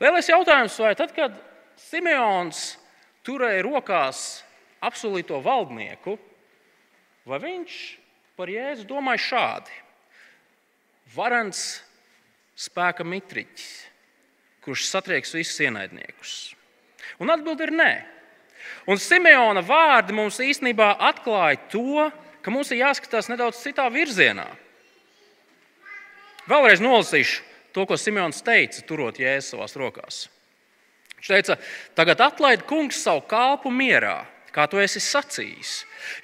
Lielais 0.00 0.28
jautājums, 0.28 0.76
vai 0.82 0.94
tad, 0.98 1.12
kad 1.16 1.36
Simeons 1.80 2.76
turēja 3.26 3.64
rokās 3.66 4.20
apsolīto 4.84 5.40
valdnieku, 5.44 6.16
vai 7.28 7.40
viņš 7.42 7.80
par 8.38 8.52
Jēzu 8.52 8.86
domāja 8.88 9.24
šādi? 9.26 9.82
Varants 11.14 11.62
spēka 12.56 13.04
mitriķis, 13.06 13.70
kurš 14.64 14.88
satrieks 14.90 15.34
visus 15.36 15.60
ienaidniekus. 15.62 16.36
Un 17.22 17.30
atbildi 17.32 17.68
ir 17.68 17.74
nē. 17.76 17.92
Un 18.90 18.98
Simeona 19.00 19.62
vārdi 19.66 20.14
mums 20.16 20.40
īstenībā 20.42 20.96
atklāja 21.08 21.60
to, 21.70 22.08
ka 22.42 22.52
mums 22.54 22.70
ir 22.72 22.82
jāskatās 22.82 23.30
nedaudz 23.30 23.60
citā 23.62 23.86
virzienā. 23.92 24.46
Vēlreiz 26.46 26.82
nolasīšu 26.82 27.42
to, 27.74 27.84
ko 27.88 27.98
Simeons 27.98 28.42
teica, 28.46 28.82
turot 28.86 29.18
jēzu 29.20 29.52
savās 29.52 29.76
rokās. 29.76 30.22
Viņš 31.18 31.30
teica, 31.32 31.56
tagad 31.98 32.22
atlaid 32.22 32.64
kungs 32.68 33.00
savu 33.02 33.24
kalpu 33.28 33.72
mierā, 33.72 34.20
kā 34.54 34.68
tu 34.70 34.80
esi 34.80 35.02
sacījis. 35.02 35.72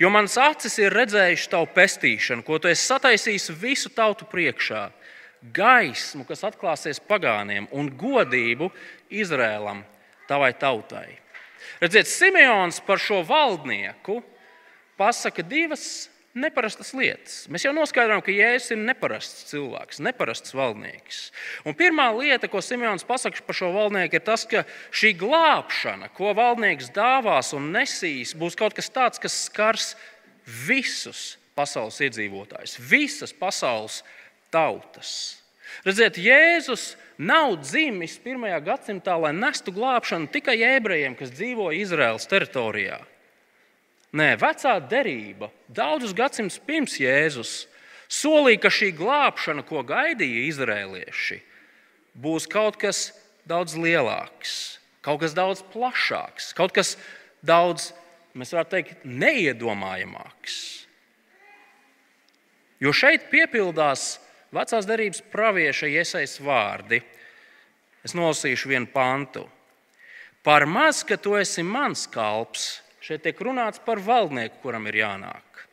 Jo 0.01 0.13
manas 0.13 0.39
acis 0.41 0.79
ir 0.81 0.95
redzējušas 0.95 1.51
tavu 1.53 1.69
pestīšanu, 1.75 2.45
ko 2.47 2.61
tu 2.63 2.71
esi 2.71 2.87
sataisījis 2.87 3.51
visu 3.61 3.91
tautu 3.93 4.29
priekšā, 4.31 4.87
gaismu, 5.53 6.25
kas 6.29 6.45
atklāsies 6.47 7.03
pagāniem, 7.03 7.67
un 7.75 7.91
godību 7.99 8.71
Izrēlam, 9.11 9.83
tavai 10.31 10.53
tautai. 10.55 11.19
Redziet, 11.83 12.07
Simeons 12.07 12.79
par 12.87 13.01
šo 13.03 13.25
valdnieku 13.27 14.21
pasaka 14.97 15.43
divas 15.43 16.12
neparastas 16.39 16.93
lietas. 16.97 17.43
Mēs 17.53 17.67
jau 17.67 17.75
noskaidrojām, 17.77 18.23
ka 18.25 18.33
Jēzus 18.33 18.73
ir 18.75 18.81
neparasts 18.81 19.45
cilvēks, 19.51 20.01
neparasts 20.05 20.55
valdnieks. 20.57 21.21
Un 21.69 21.77
pirmā 21.77 22.09
lieta, 22.17 22.49
ko 22.49 22.63
Simons 22.65 23.05
pasakā 23.09 23.45
par 23.47 23.59
šo 23.59 23.73
valdnieku, 23.75 24.17
ir 24.17 24.25
tas, 24.25 24.47
ka 24.49 24.65
šī 24.95 25.13
glābšana, 25.21 26.09
ko 26.17 26.33
valdnieks 26.39 26.93
dāvās 26.97 27.53
un 27.57 27.71
nesīs, 27.77 28.35
būs 28.39 28.57
kaut 28.59 28.77
kas 28.79 28.91
tāds, 28.93 29.21
kas 29.23 29.37
skars 29.51 29.93
visus 30.67 31.37
pasaules 31.59 32.01
iedzīvotājus, 32.09 32.79
visas 32.81 33.37
pasaules 33.37 34.01
tautas. 34.53 35.39
Redziet, 35.87 36.19
Jēzus 36.21 36.95
nav 37.21 37.59
dzimis 37.63 38.19
pirmajā 38.25 38.59
gadsimtā, 38.65 39.17
lai 39.21 39.33
nestu 39.37 39.73
glābšanu 39.75 40.33
tikai 40.33 40.59
ebrejiem, 40.75 41.17
kas 41.19 41.33
dzīvo 41.33 41.71
Izraēlas 41.77 42.29
teritorijā. 42.29 43.01
Nē, 44.13 44.35
vecā 44.37 44.75
derība 44.85 45.49
daudzus 45.73 46.13
gadsimtus 46.13 46.61
pirms 46.67 46.99
Jēzus 47.01 47.53
solīja, 48.13 48.61
ka 48.67 48.73
šī 48.73 48.91
glābšana, 48.99 49.65
ko 49.65 49.81
gaidīja 49.89 50.45
izrēlieši, 50.51 51.39
būs 52.21 52.45
kaut 52.51 52.77
kas 52.81 53.11
daudz 53.49 53.73
lielāks, 53.81 54.77
kaut 55.01 55.23
kas 55.25 55.33
daudz 55.37 55.65
plašāks, 55.73 56.53
kaut 56.57 56.77
kas 56.77 56.99
daudz, 57.41 57.91
mēs 58.37 58.53
varētu 58.53 58.75
teikt, 58.77 59.09
neiedomājamāks. 59.09 60.61
Jo 62.83 62.93
šeit 62.93 63.31
piepildās 63.33 64.19
vecās 64.53 64.87
derības 64.87 65.23
pravieša 65.33 65.89
iesaistīts 65.89 66.43
vārdi. 66.45 67.01
Es 68.03 68.17
nolasīšu 68.19 68.73
vienu 68.73 68.89
pantu. 68.93 69.47
Par 70.43 70.67
maz, 70.67 71.05
ka 71.07 71.17
tu 71.17 71.37
esi 71.39 71.63
mans 71.63 72.09
kalps, 72.11 72.83
šeit 73.03 73.25
tiek 73.27 73.39
runāts 73.43 73.83
par 73.83 74.01
valdnieku, 74.03 74.61
kuram 74.63 74.87
ir 74.91 75.03
jānāk. 75.03 75.65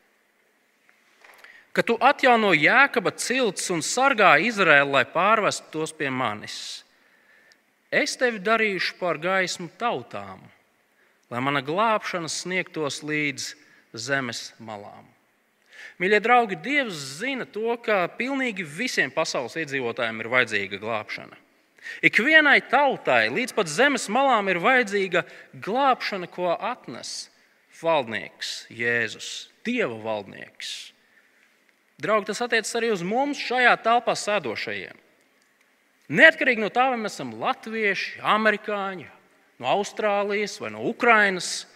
Ka 1.73 1.85
tu 1.85 1.95
atjauno 2.01 2.51
jēkaba 2.57 3.13
cilts 3.15 3.69
un 3.71 3.83
sargā 3.85 4.33
Izraēlu, 4.41 4.95
lai 4.97 5.05
pārvestu 5.07 5.69
tos 5.75 5.93
pie 5.95 6.09
manis. 6.09 6.83
Es 7.93 8.17
tevi 8.17 8.41
darīšu 8.41 8.97
par 8.99 9.17
gaismu 9.21 9.69
tautām, 9.77 10.41
lai 11.29 11.41
mana 11.45 11.61
glābšana 11.65 12.29
sniegtos 12.29 13.01
līdz 13.05 13.53
zemes 13.93 14.49
malām. 14.57 15.05
Mīļie 15.99 16.19
draugi, 16.23 16.57
Dievs 16.63 16.97
zina 17.19 17.45
to, 17.49 17.73
ka 17.83 18.05
pilnīgi 18.19 18.63
visiem 18.63 19.11
pasaules 19.11 19.57
iedzīvotājiem 19.59 20.21
ir 20.21 20.29
vajadzīga 20.31 20.79
glābšana. 20.81 21.37
Ikvienai 22.05 22.59
tautai 22.69 23.29
līdz 23.33 23.55
pat 23.57 23.71
zemes 23.71 24.07
malām 24.11 24.49
ir 24.51 24.61
vajadzīga 24.63 25.23
glābšana, 25.63 26.29
ko 26.31 26.51
atnes 26.53 27.29
valdnieks 27.79 28.65
Jēzus, 28.73 29.49
Dieva 29.65 29.97
valdnieks. 30.03 30.91
Draugi, 31.99 32.29
tas 32.31 32.41
attiecas 32.45 32.75
arī 32.79 32.93
uz 32.93 33.03
mums 33.03 33.39
šajā 33.43 33.73
telpā 33.83 34.15
sēdošajiem. 34.15 34.95
Neatkarīgi 36.09 36.63
no 36.63 36.69
tā, 36.73 36.87
vai 36.89 36.99
mēs 37.01 37.17
esam 37.17 37.35
latvieši, 37.37 38.21
amerikāņi, 38.25 39.09
no 39.59 39.67
Austrālijas 39.75 40.55
vai 40.63 40.71
no 40.73 40.85
Ukrainas, 40.89 41.67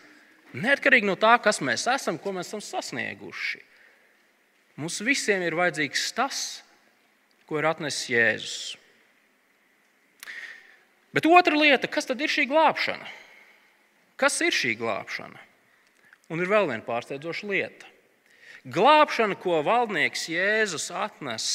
neatkarīgi 0.56 1.10
no 1.10 1.18
tā, 1.20 1.36
kas 1.44 1.60
mēs 1.62 1.86
esam, 1.92 2.18
ko 2.18 2.34
mēs 2.34 2.50
esam 2.50 2.64
sasnieguši. 2.64 3.62
Mums 4.80 5.02
visiem 5.06 5.44
ir 5.46 5.58
vajadzīgs 5.60 6.08
tas, 6.18 6.40
ko 7.46 7.60
ir 7.60 7.68
atnesis 7.70 8.10
Jēzus. 8.10 8.56
Bet 11.14 11.28
otra 11.30 11.58
lieta, 11.58 11.88
kas 11.88 12.10
tad 12.10 12.22
ir 12.22 12.32
šī 12.32 12.48
glābšana? 12.50 13.06
Kas 14.18 14.40
ir 14.42 14.54
šī 14.56 14.74
glābšana? 14.80 15.42
Un 16.34 16.42
ir 16.42 16.50
vēl 16.50 16.70
viena 16.72 16.86
pārsteidzoša 16.86 17.50
lieta. 17.50 17.90
Glābšana, 18.74 19.36
ko 19.38 19.60
valdnieks 19.66 20.30
Jēzus 20.32 20.88
atnes, 20.96 21.50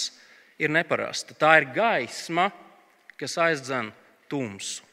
ir 0.60 0.70
neparasta. 0.70 1.34
Tā 1.34 1.56
ir 1.62 1.70
gaisma, 1.74 2.50
kas 3.18 3.38
aizdzen 3.40 3.90
tumsu. 4.30 4.84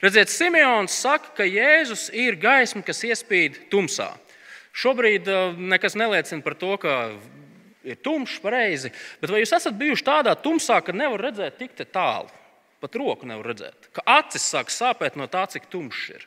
Redziet, 0.00 0.30
Simeons 0.32 0.94
saka, 0.94 1.32
ka 1.40 1.46
Jēzus 1.48 2.08
ir 2.14 2.36
gaisma, 2.40 2.84
kas 2.86 3.02
iespīd 3.08 3.66
tumsā. 3.72 4.12
Šobrīd 4.76 5.28
uh, 5.32 5.56
nekas 5.56 5.96
neliecina 5.96 6.44
par 6.44 6.56
to, 6.60 6.74
ka 6.80 6.94
ir 7.86 7.98
tumšs, 8.04 8.38
pareizi. 8.44 8.92
Bet 9.22 9.32
vai 9.32 9.40
jūs 9.40 9.54
esat 9.56 9.76
bijuši 9.78 10.04
tādā 10.04 10.34
tumsā, 10.38 10.82
ka 10.84 10.94
nevar 10.96 11.28
redzēt 11.28 11.58
tik 11.60 11.78
tālu? 11.88 12.28
Pat 12.86 13.00
roku 13.02 13.26
nevar 13.26 13.48
redzēt. 13.50 13.88
Ka 13.90 14.04
acis 14.20 14.44
sāk 14.46 14.68
sāpēt 14.70 15.16
no 15.18 15.26
tā, 15.26 15.40
cik 15.50 15.64
tumšs 15.72 16.02
ir. 16.14 16.26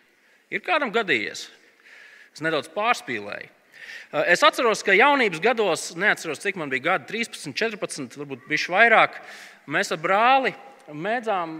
Ir 0.51 0.59
kādam 0.59 0.89
gadījies. 0.91 1.45
Es 2.35 2.41
nedaudz 2.43 2.67
pārspīlēju. 2.73 3.47
Uh, 4.11 4.25
es 4.27 4.43
atceros, 4.43 4.81
ka 4.83 4.91
jaunības 4.91 5.39
gados, 5.39 5.83
neatceros, 5.95 6.41
cik 6.43 6.57
man 6.59 6.67
bija 6.73 6.89
gadi, 6.89 7.07
13, 7.13 7.55
14, 7.55 8.17
varbūt 8.19 8.43
bišķi 8.49 8.73
vairāk, 8.73 9.15
mēs 9.71 9.93
ar 9.95 10.01
brāli 10.03 10.51
mēdzām 10.91 11.53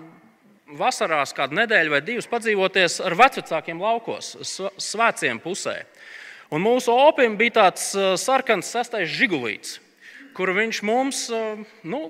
vasarās 0.75 1.31
kādu 1.38 1.55
nedēļu 1.62 1.93
vai 1.95 2.01
divas 2.03 2.27
padzīvoties 2.27 2.99
ar 3.05 3.15
vecākiem 3.21 3.79
laukos, 3.79 4.33
svētkiem 4.83 5.39
pusē. 5.45 5.77
Un 6.51 6.65
mūsu 6.65 6.91
opim 6.91 7.39
bija 7.39 7.55
tāds 7.62 7.93
uh, 7.95 8.17
sarkans 8.19 8.67
sastais 8.75 9.07
žigulīts, 9.15 9.77
kuru 10.35 10.59
viņš 10.59 10.83
mums, 10.91 11.23
uh, 11.31 11.63
nu, 11.88 12.09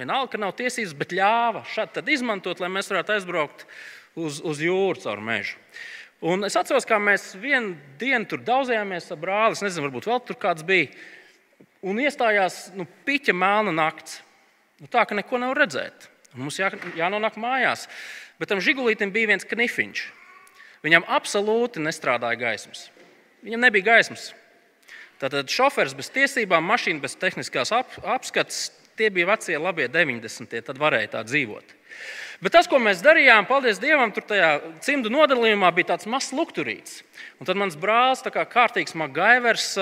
vienalga, 0.00 0.32
ka 0.32 0.40
nav 0.40 0.56
tiesības, 0.58 0.96
bet 0.98 1.14
ļāva 1.16 1.64
šādi 1.68 2.16
izmantot, 2.16 2.60
lai 2.62 2.70
mēs 2.72 2.90
varētu 2.90 3.16
aizbraukt 3.16 3.64
uz, 4.18 4.40
uz 4.40 4.62
jūru 4.64 5.00
caur 5.02 5.22
mežu. 5.24 5.58
Un 6.20 6.44
es 6.44 6.56
atceros, 6.58 6.84
kā 6.84 6.98
mēs 7.00 7.30
vienu 7.40 7.78
dienu 8.00 8.28
tur 8.28 8.42
daudzējāmies 8.44 9.08
ar 9.14 9.20
brāli. 9.20 9.56
Es 9.56 9.64
nezinu, 9.64 9.86
varbūt 9.86 10.08
vēl 10.10 10.20
tur 10.28 10.36
kāds 10.40 10.64
bija. 10.68 10.90
Un 11.80 12.00
iestājās 12.02 12.66
nu, 12.76 12.84
piķa 13.06 13.32
melna 13.32 13.72
nakts. 13.72 14.18
Nu, 14.80 14.88
tā 14.92 15.06
ka 15.08 15.16
neko 15.16 15.40
nevar 15.40 15.62
redzēt. 15.62 16.10
Un 16.34 16.44
mums 16.44 16.58
jā, 16.60 16.68
jānonāk 16.98 17.38
mājās. 17.40 17.86
Bet 18.40 18.52
tam 18.52 18.60
žigulītam 18.64 19.12
bija 19.14 19.32
viens 19.32 19.48
knifiņš. 19.48 20.02
Viņam 20.84 21.08
absolūti 21.08 21.80
nestrādāja 21.84 22.38
gaismas. 22.40 22.86
Viņam 23.44 23.64
nebija 23.64 23.94
gaismas. 23.94 24.30
Tātad 25.20 25.48
šofers 25.52 25.92
bez 25.96 26.08
tiesībām, 26.12 26.64
mašīna 26.64 27.02
bez 27.02 27.16
tehniskās 27.20 27.72
ap, 27.76 27.96
apskates, 28.08 28.70
tie 29.00 29.10
bija 29.12 29.32
vecie 29.32 29.58
labie 29.58 29.88
90. 29.88 30.60
Tad 30.66 30.80
varēja 30.80 31.16
tā 31.16 31.26
dzīvot. 31.26 31.76
Bet 32.40 32.54
tas, 32.56 32.64
ko 32.70 32.78
mēs 32.80 33.02
darījām, 33.04 33.44
paldies 33.44 33.80
Dievam, 33.80 34.14
tur 34.16 34.24
tajā 34.24 34.54
cimdu 34.84 35.10
nodalījumā 35.12 35.68
bija 35.76 35.90
tāds 35.90 36.08
mazs 36.08 36.32
lukturīts. 36.32 37.02
Un 37.36 37.48
tad 37.48 37.58
mans 37.60 37.76
brālis, 37.76 38.22
kā 38.24 38.44
kārtīgs 38.48 38.96
magaivers, 38.96 39.74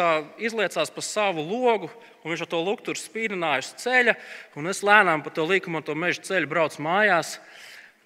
izliecās 0.42 0.90
pa 0.90 1.04
savu 1.06 1.44
logu, 1.46 1.90
un 2.24 2.32
viņš 2.32 2.42
ar 2.42 2.50
to 2.50 2.62
lukturu 2.66 2.98
spīdināja 2.98 3.62
uz 3.62 3.70
ceļa. 3.78 4.16
Un 4.58 4.70
es 4.72 4.82
lēnām 4.82 5.22
pa 5.22 5.30
to 5.34 5.46
līkumu, 5.46 5.84
to 5.86 5.94
meža 5.94 6.24
ceļu 6.32 6.50
braucu 6.50 6.82
mājās. 6.82 7.36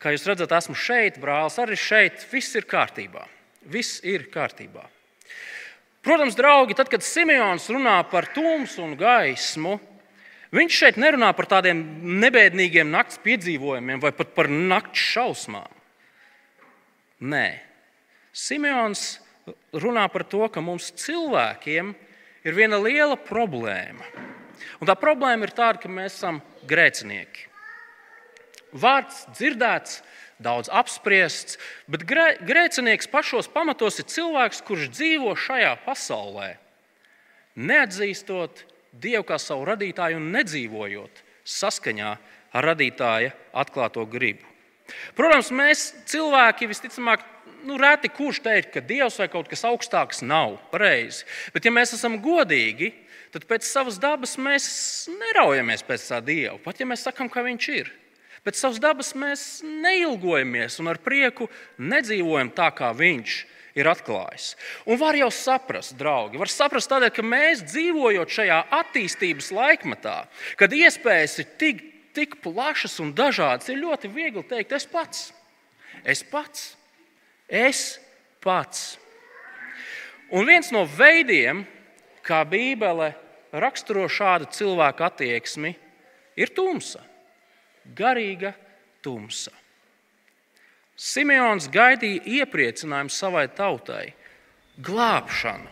Kā 0.03 0.13
jūs 0.13 0.29
redzat, 0.29 0.53
esmu 0.53 0.77
šeit, 0.77 1.17
brālis 1.23 1.57
arī 1.63 1.79
šeit. 1.81 2.27
Viss 2.29 2.53
ir 2.59 2.69
kārtībā. 2.69 3.25
Viss 3.73 4.03
ir 4.05 4.27
kārtībā. 4.35 4.85
Protams, 6.05 6.37
draugi, 6.37 6.77
tad, 6.77 6.91
kad 6.93 7.05
Simons 7.07 7.71
runā 7.71 8.03
par 8.11 8.27
tumsu 8.35 8.83
un 8.85 8.97
gaismu, 9.01 9.79
Viņš 10.53 10.79
šeit 10.83 10.99
nerunā 11.01 11.31
par 11.33 11.49
tādiem 11.49 11.79
nebēdīgiem 12.21 12.91
nakts 12.93 13.21
piedzīvojumiem 13.25 14.03
vai 14.03 14.13
pat 14.13 14.35
par 14.37 14.51
nakts 14.53 15.01
šausmām. 15.15 15.79
Nē, 17.23 17.47
Simons 18.37 19.23
runā 19.73 20.05
par 20.13 20.27
to, 20.29 20.43
ka 20.53 20.61
mums 20.61 20.91
cilvēkiem 21.01 21.95
ir 22.45 22.57
viena 22.57 22.81
liela 22.83 23.17
problēma. 23.17 24.05
Un 24.83 24.91
tā 24.91 24.97
problēma 24.99 25.47
ir 25.47 25.55
tāda, 25.57 25.81
ka 25.81 25.89
mēs 25.89 26.19
esam 26.19 26.43
grēcinieki. 26.69 27.49
Vārds 28.73 29.25
dzirdēts, 29.37 30.01
daudz 30.43 30.69
apspriests, 30.73 31.59
bet 31.89 32.05
grēcinieks 32.09 33.09
pašos 33.09 33.49
pamatos 33.53 34.01
ir 34.03 34.09
cilvēks, 34.11 34.63
kurš 34.67 34.91
dzīvo 34.93 35.33
šajā 35.39 35.75
pasaulē, 35.87 36.57
neatzīstot 37.57 38.65
Dievu 38.93 39.25
kā 39.25 39.39
savu 39.41 39.65
radītāju 39.71 40.19
un 40.21 40.31
nedzīvojot 40.35 41.23
saskaņā 41.49 42.11
ar 42.53 42.67
radītāja 42.69 43.33
atklāto 43.57 44.05
gribu. 44.09 44.45
Protams, 45.17 45.49
mēs 45.55 45.87
cilvēki 46.11 46.69
visticamāk, 46.69 47.23
nu, 47.65 47.79
reti 47.81 48.11
kurš 48.13 48.43
teikt, 48.45 48.73
ka 48.75 48.83
Dievs 48.85 49.17
vai 49.23 49.29
kaut 49.33 49.49
kas 49.49 49.65
augstāks 49.65 50.21
nav 50.27 50.59
pareizi. 50.73 51.25
Bet, 51.55 51.65
ja 51.65 51.73
mēs 51.73 51.95
esam 51.97 52.19
godīgi, 52.21 52.91
tad 53.33 53.47
pēc 53.49 53.65
savas 53.65 53.97
dabas 54.03 54.37
mēs 54.37 54.67
neraujamies 55.09 55.87
pēc 55.89 56.05
tā 56.11 56.21
Dieva. 56.25 56.59
Pat 56.61 56.83
ja 56.83 56.89
mēs 56.89 57.07
sakām, 57.09 57.33
ka 57.33 57.47
Viņš 57.47 57.71
ir. 57.73 57.89
Pēc 58.43 58.59
savas 58.59 58.83
dabas 58.83 59.15
mēs 59.17 59.63
neilgojamies 59.65 60.81
un 60.83 60.91
ar 60.91 60.99
prieku 61.01 61.49
nedzīvojam 61.79 62.53
tā, 62.53 62.69
kā 62.77 62.93
Viņš 62.99 63.41
ir 63.41 63.53
ir 63.79 63.89
atklājis. 63.89 64.53
Un 64.87 65.01
var 65.01 65.17
jau 65.17 65.31
saprast, 65.33 65.95
draugi, 65.99 66.41
var 66.41 66.51
saprast 66.53 66.91
tādēļ, 66.93 67.13
ka 67.15 67.25
mēs 67.27 67.65
dzīvojot 67.71 68.35
šajā 68.37 68.59
attīstības 68.81 69.51
laikmetā, 69.55 70.17
kad 70.61 70.75
iespējas 70.77 71.39
ir 71.43 71.51
tik, 71.61 71.85
tik 72.17 72.39
plašas 72.45 72.99
un 73.05 73.15
dažādas, 73.17 73.71
ir 73.73 73.81
ļoti 73.81 74.13
viegli 74.13 74.45
teikt, 74.49 74.75
es 74.77 74.89
pats, 74.89 75.31
es 76.05 76.25
pats, 76.27 76.73
es 77.49 77.87
pats. 78.45 78.97
Un 80.33 80.49
viens 80.49 80.71
no 80.73 80.85
veidiem, 80.89 81.65
kā 82.25 82.41
Bībele 82.49 83.13
raksturo 83.53 84.07
šādu 84.09 84.49
cilvēku 84.55 85.05
attieksmi, 85.05 85.75
ir 86.41 86.53
tumsa, 86.57 87.03
garīga 87.97 88.55
tumsa. 89.05 89.53
Simeons 90.99 91.69
gaidīja 91.73 92.23
iepriecinājumu 92.43 93.13
savai 93.13 93.47
tautai, 93.53 94.13
glābšanu. 94.83 95.71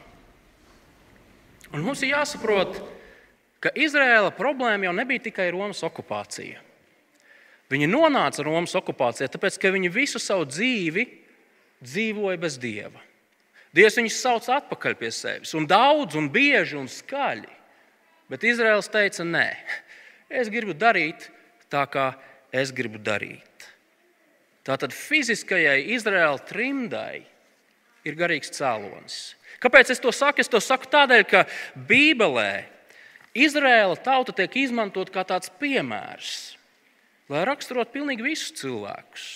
Un 1.70 1.84
mums 1.84 2.02
ir 2.02 2.14
jāsaprot, 2.16 2.80
ka 3.62 3.70
Izraēla 3.78 4.32
problēma 4.34 4.88
jau 4.88 4.94
nebija 4.96 5.28
tikai 5.28 5.50
Romas 5.54 5.84
okupācija. 5.86 6.58
Viņi 7.70 7.86
nonāca 7.86 8.42
Romas 8.42 8.74
okupācijā, 8.74 9.28
tāpēc 9.30 9.60
ka 9.62 9.70
viņi 9.70 9.92
visu 9.94 10.18
savu 10.18 10.48
dzīvi 10.50 11.04
dzīvoja 11.84 12.40
bez 12.40 12.56
dieva. 12.58 13.04
Dievs 13.70 14.00
viņus 14.00 14.16
sauc 14.18 14.48
atpakaļ 14.50 14.96
pie 14.98 15.12
sevis, 15.14 15.52
un 15.54 15.68
daudz, 15.70 16.16
un 16.18 16.26
bieži 16.32 16.74
un 16.80 16.88
skaļi. 16.90 17.52
Bet 18.30 18.46
Izraels 18.46 18.90
teica, 18.90 19.22
nē, 19.26 19.46
es 20.26 20.50
gribu 20.50 20.74
darīt 20.74 21.28
tā, 21.70 21.84
kā 21.86 22.12
es 22.50 22.74
gribu 22.74 22.98
darīt. 22.98 23.49
Tātad 24.70 24.94
fiziskajai 24.94 25.80
Izraēla 25.96 26.38
trimdai 26.46 27.24
ir 28.06 28.14
garīgs 28.14 28.52
cēlonis. 28.54 29.16
Kāpēc 29.60 29.90
es 29.90 29.98
to 29.98 30.12
saku? 30.14 30.44
Es 30.44 30.50
to 30.52 30.60
saku 30.62 30.86
tādēļ, 30.92 31.24
ka 31.26 31.42
Bībelē 31.88 32.52
Izraēla 33.34 33.98
tauta 33.98 34.34
tiek 34.36 34.54
izmantot 34.62 35.10
kā 35.10 35.24
tāds 35.26 35.50
piemērs, 35.58 36.54
lai 37.30 37.42
raksturotu 37.50 37.98
pilnīgi 37.98 38.26
visus 38.26 38.54
cilvēkus. 38.62 39.26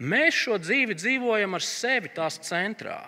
Mēs 0.00 0.40
šo 0.40 0.56
dzīvi 0.58 0.96
dzīvojam 0.96 1.54
ar 1.54 1.64
sevi 1.64 2.10
tās 2.16 2.40
centrā. 2.48 3.02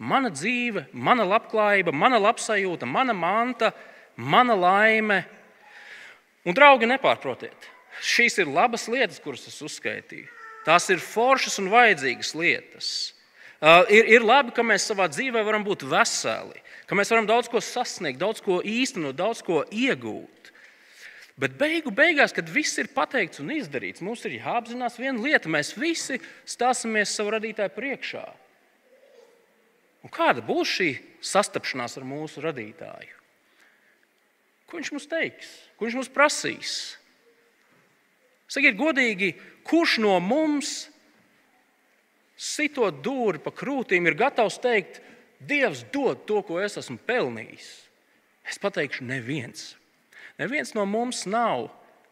Mana 0.00 0.30
dzīve, 0.32 0.86
mana 0.92 1.26
labklājība, 1.28 1.92
mana 1.92 2.20
labsajūta, 2.20 2.88
mana 2.88 3.16
manta, 3.16 3.72
mana 4.16 4.56
laime. 4.56 5.24
Un, 6.44 6.56
draugi, 6.56 6.88
nepārprotiet, 6.88 7.69
Šīs 8.00 8.38
ir 8.40 8.50
labas 8.50 8.86
lietas, 8.88 9.20
kuras 9.22 9.46
es 9.50 9.58
uzskaitīju. 9.64 10.28
Tās 10.64 10.86
ir 10.92 11.00
foršas 11.02 11.58
un 11.60 11.70
vajadzīgas 11.72 12.34
lietas. 12.36 12.90
Uh, 13.60 13.84
ir, 13.92 14.06
ir 14.16 14.24
labi, 14.24 14.54
ka 14.56 14.64
mēs 14.64 14.86
savā 14.88 15.04
dzīvē 15.12 15.42
varam 15.44 15.64
būt 15.66 15.84
veseli, 15.88 16.62
ka 16.88 16.96
mēs 16.96 17.10
varam 17.12 17.26
daudz 17.28 17.48
ko 17.52 17.60
sasniegt, 17.60 18.20
daudz 18.20 18.40
ko 18.44 18.62
īstenot, 18.64 19.18
daudz 19.18 19.42
ko 19.44 19.62
iegūt. 19.68 20.48
Bet 21.40 21.56
beigu 21.60 21.92
beigās, 21.92 22.34
kad 22.36 22.48
viss 22.52 22.76
ir 22.80 22.90
pateikts 22.92 23.40
un 23.40 23.52
izdarīts, 23.54 24.02
mums 24.04 24.24
ir 24.28 24.36
jāapzinās 24.38 24.98
viena 25.00 25.20
lieta. 25.24 25.48
Mēs 25.52 25.72
visi 25.76 26.18
stāsimies 26.48 27.12
savu 27.16 27.32
radītāju 27.36 27.72
priekšā. 27.76 28.24
Un 30.04 30.12
kāda 30.12 30.44
būs 30.44 30.74
šī 30.78 30.90
sastapšanās 31.24 31.96
ar 32.00 32.04
mūsu 32.08 32.44
radītāju? 32.44 33.16
Ko 34.68 34.78
viņš 34.78 34.92
mums 34.94 35.08
teiks? 35.10 35.52
Ko 35.76 35.88
viņš 35.88 35.98
mums 36.00 36.12
prasīs? 36.12 36.74
Sakiet, 38.50 38.74
godīgi, 38.78 39.34
kurš 39.66 39.98
no 40.02 40.16
mums, 40.22 40.88
sitot 42.40 42.98
dūri 43.04 43.42
pa 43.42 43.52
krūtīm, 43.54 44.08
ir 44.08 44.18
gatavs 44.18 44.58
teikt, 44.62 45.02
Dievs 45.40 45.86
dod 45.88 46.26
to, 46.28 46.42
ko 46.44 46.58
es 46.60 46.74
esmu 46.76 46.98
pelnījis? 47.08 47.68
Es 48.44 48.58
pateikšu, 48.60 49.06
neviens. 49.08 49.70
Neviens 50.36 50.74
no 50.76 50.84
mums 50.84 51.22
nav 51.24 51.70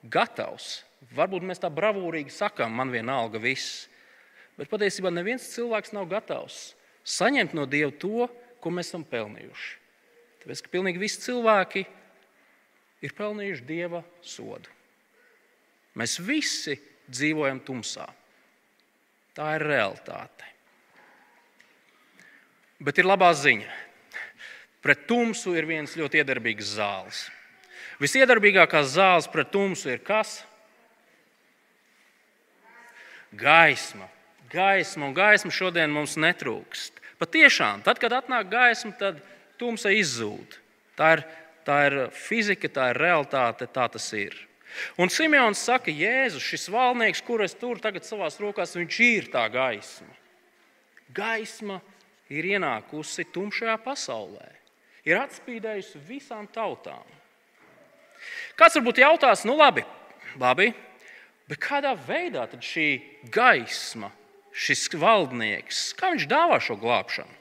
gatavs. 0.09 0.79
Varbūt 1.13 1.45
mēs 1.45 1.61
tā 1.61 1.69
bravūrīgi 1.69 2.33
sakām, 2.33 2.73
man 2.73 2.89
vienalga 2.89 3.37
viss. 3.43 3.85
Bet 4.57 4.73
patiesībā 4.73 5.13
neviens 5.13 5.51
cilvēks 5.53 5.93
nav 5.93 6.09
gatavs 6.09 6.71
saņemt 7.09 7.55
no 7.57 7.67
Dieva 7.69 7.93
to, 7.95 8.29
ko 8.61 8.73
mēs 8.75 8.91
esam 8.91 9.05
pelnījuši. 9.09 9.77
Tāpēc, 10.43 10.63
ka 10.65 10.73
pilnīgi 10.73 11.01
visi 11.03 11.23
cilvēki 11.25 11.85
ir 13.05 13.15
pelnījuši 13.17 13.69
Dieva 13.69 14.03
sodu. 14.25 14.78
Mēs 15.99 16.19
visi 16.23 16.77
dzīvojam 17.11 17.61
tumsā. 17.67 18.07
Tā 19.35 19.55
ir 19.57 19.65
realitāte. 19.67 20.47
Bet 22.83 22.99
ir 22.99 23.09
labā 23.09 23.33
ziņa. 23.35 23.71
Pret 24.83 25.09
tumsu 25.11 25.57
ir 25.59 25.67
viens 25.67 25.97
ļoti 25.99 26.21
iedarbīgs 26.21 26.77
zāles. 26.77 27.25
Visiedarbīgākās 27.99 28.93
zāles 28.95 29.27
pret 29.31 29.51
tumsu 29.51 29.91
ir 29.91 30.03
kas? 30.07 30.39
Gaisma. 33.35 34.07
Gaisma 34.49 35.11
un 35.11 35.17
gaisma 35.17 35.51
šodien 35.53 35.91
mums 35.93 36.15
netrūkst. 36.17 37.03
Patiešām, 37.19 37.83
tad, 37.83 37.99
kad 37.99 38.15
atnāk 38.15 38.47
gaisma, 38.53 38.95
tad 38.97 39.19
tumsa 39.59 39.91
izzūd. 39.91 40.55
Tā 40.97 41.17
ir, 41.19 41.25
tā 41.67 41.81
ir 41.91 41.97
fizika, 42.15 42.71
tā 42.71 42.93
ir 42.93 43.03
realitāte, 43.03 43.67
tā 43.67 43.91
tas 43.91 44.07
ir. 44.15 44.48
Un 45.01 45.11
Simons 45.11 45.61
saka, 45.65 45.91
Jēzus, 45.91 46.45
šis 46.45 46.69
valnieks, 46.73 47.23
kur 47.25 47.43
es 47.45 47.57
turu 47.59 47.81
tagad 47.83 48.07
savās 48.07 48.39
rokās, 48.41 48.77
viņš 48.77 48.99
ir 49.05 49.31
tā 49.33 49.47
gaisma. 49.53 50.13
Gaisma 51.15 51.79
ir 52.29 52.51
ienākusi 52.55 53.27
tumšajā 53.33 53.79
pasaulē, 53.85 54.51
ir 55.09 55.21
atspīdējusi 55.23 56.03
visām 56.09 56.47
tautām. 56.53 57.07
Kāds 58.59 58.77
varbūt 58.77 59.01
jautās, 59.01 59.47
nu 59.49 59.57
labi, 59.57 59.87
labi 60.39 60.73
bet 61.49 61.61
kādā 61.63 61.95
veidā 61.97 62.45
tad 62.51 62.65
šī 62.65 62.89
gaisma, 63.33 64.11
šis 64.53 64.89
valdnieks, 64.99 65.93
kā 65.97 66.13
viņš 66.13 66.29
dāvā 66.29 66.59
šo 66.61 66.77
glābšanu? 66.81 67.38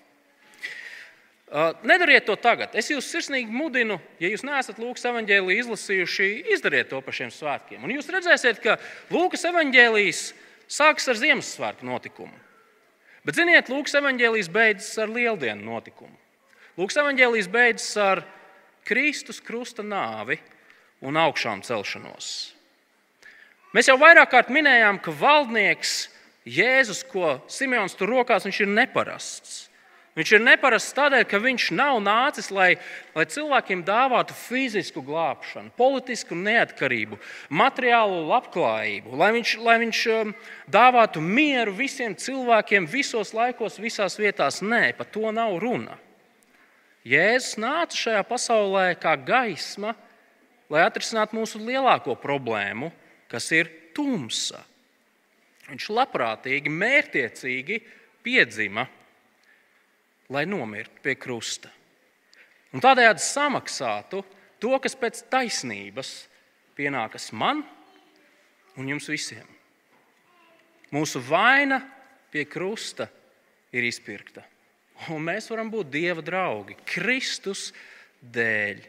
Nedariet 1.48 2.26
to 2.28 2.36
tagad. 2.36 2.74
Es 2.76 2.90
jūs 2.92 3.08
sirsnīgi 3.08 3.48
mudinu, 3.48 4.02
ja 4.20 4.28
jūs 4.28 4.44
neesat 4.44 4.82
Lūkas 4.84 5.08
evanģēlīju 5.08 5.64
izlasījuši, 5.64 6.28
izdariet 6.52 6.90
to 6.92 7.00
par 7.06 7.16
šiem 7.16 7.32
svētkiem. 7.32 7.86
Un 7.88 7.94
jūs 7.96 8.10
redzēsiet, 8.12 8.60
ka 8.60 8.76
Lūkas 9.14 9.48
evanģēlījis 9.48 10.24
sākas 10.68 11.08
ar 11.08 11.20
Ziemassvētku 11.22 11.88
notikumu. 11.88 12.36
Bet, 13.24 13.40
ziniet, 13.40 13.72
Lūkas 13.72 13.96
evanģēlījis 14.02 14.52
beidzas 14.52 14.92
ar 15.04 15.14
Lieldienu 15.14 15.72
notikumu. 15.72 16.16
Lūkas 16.78 17.00
evanģēlījis 17.00 17.50
beidzas 17.52 17.96
ar 18.04 18.24
Kristus 18.88 19.40
krusta 19.44 19.84
nāvi 19.88 20.38
un 21.08 21.16
augšām 21.20 21.64
celšanos. 21.64 22.28
Mēs 23.76 23.88
jau 23.88 23.98
vairāk 24.00 24.32
kārt 24.32 24.52
minējām, 24.52 25.00
ka 25.00 25.16
valdnieks 25.16 26.10
Jēzus, 26.48 27.04
ko 27.08 27.38
Simons 27.52 27.96
tur 28.00 28.12
rokās, 28.12 28.48
viņš 28.48 28.62
ir 28.64 28.72
neparasts. 28.72 29.67
Viņš 30.18 30.32
ir 30.34 30.42
neparasts 30.42 30.96
tādēļ, 30.98 31.24
ka 31.30 31.38
viņš 31.38 31.68
nav 31.78 32.00
nācis, 32.02 32.48
lai, 32.50 32.72
lai 33.14 33.26
cilvēkiem 33.30 33.84
dāvātu 33.86 34.34
fizisku 34.34 35.04
glābšanu, 35.06 35.70
politisku 35.78 36.34
neatkarību, 36.34 37.20
materiālu 37.54 38.24
labklājību, 38.32 39.14
lai 39.14 39.30
viņš, 39.36 39.54
lai 39.62 39.76
viņš 39.84 40.02
um, 40.16 40.34
dāvātu 40.74 41.22
mieru 41.22 41.76
visiem 41.78 42.18
cilvēkiem 42.18 42.90
visos 42.90 43.36
laikos, 43.38 43.78
visās 43.78 44.18
vietās. 44.18 44.64
Nē, 44.66 44.96
par 44.98 45.12
to 45.14 45.30
nav 45.30 45.60
runa. 45.62 46.00
Jēzus 47.06 47.62
nāca 47.62 48.02
šajā 48.02 48.26
pasaulē 48.26 48.88
kā 48.98 49.14
gaisma, 49.22 49.94
lai 50.74 50.82
atrisinātu 50.90 51.38
mūsu 51.38 51.62
lielāko 51.62 52.18
problēmu, 52.18 52.90
kas 53.30 53.54
ir 53.54 53.70
tumsa. 53.94 54.66
Viņš 55.70 55.92
labprātīgi, 55.94 56.74
mērķiecīgi 56.74 57.84
piedzima 58.26 58.90
lai 60.34 60.46
nomirtu 60.50 61.02
pie 61.04 61.16
krusta. 61.20 61.72
Un 62.76 62.84
tādējādi 62.84 63.24
samaksātu 63.24 64.24
to, 64.60 64.74
kas 64.84 64.98
pēc 65.00 65.24
taisnības 65.32 66.12
pienākas 66.78 67.32
man 67.32 67.64
un 68.78 68.92
jums 68.92 69.08
visiem. 69.10 69.48
Mūsu 70.94 71.22
vaina 71.24 71.80
pie 72.32 72.46
krusta 72.48 73.08
ir 73.76 73.88
izpirkta. 73.88 74.44
Un 75.14 75.24
mēs 75.28 75.50
varam 75.52 75.70
būt 75.72 75.92
Dieva 75.94 76.24
draugi 76.26 76.78
Kristus 76.88 77.70
dēļ. 78.22 78.80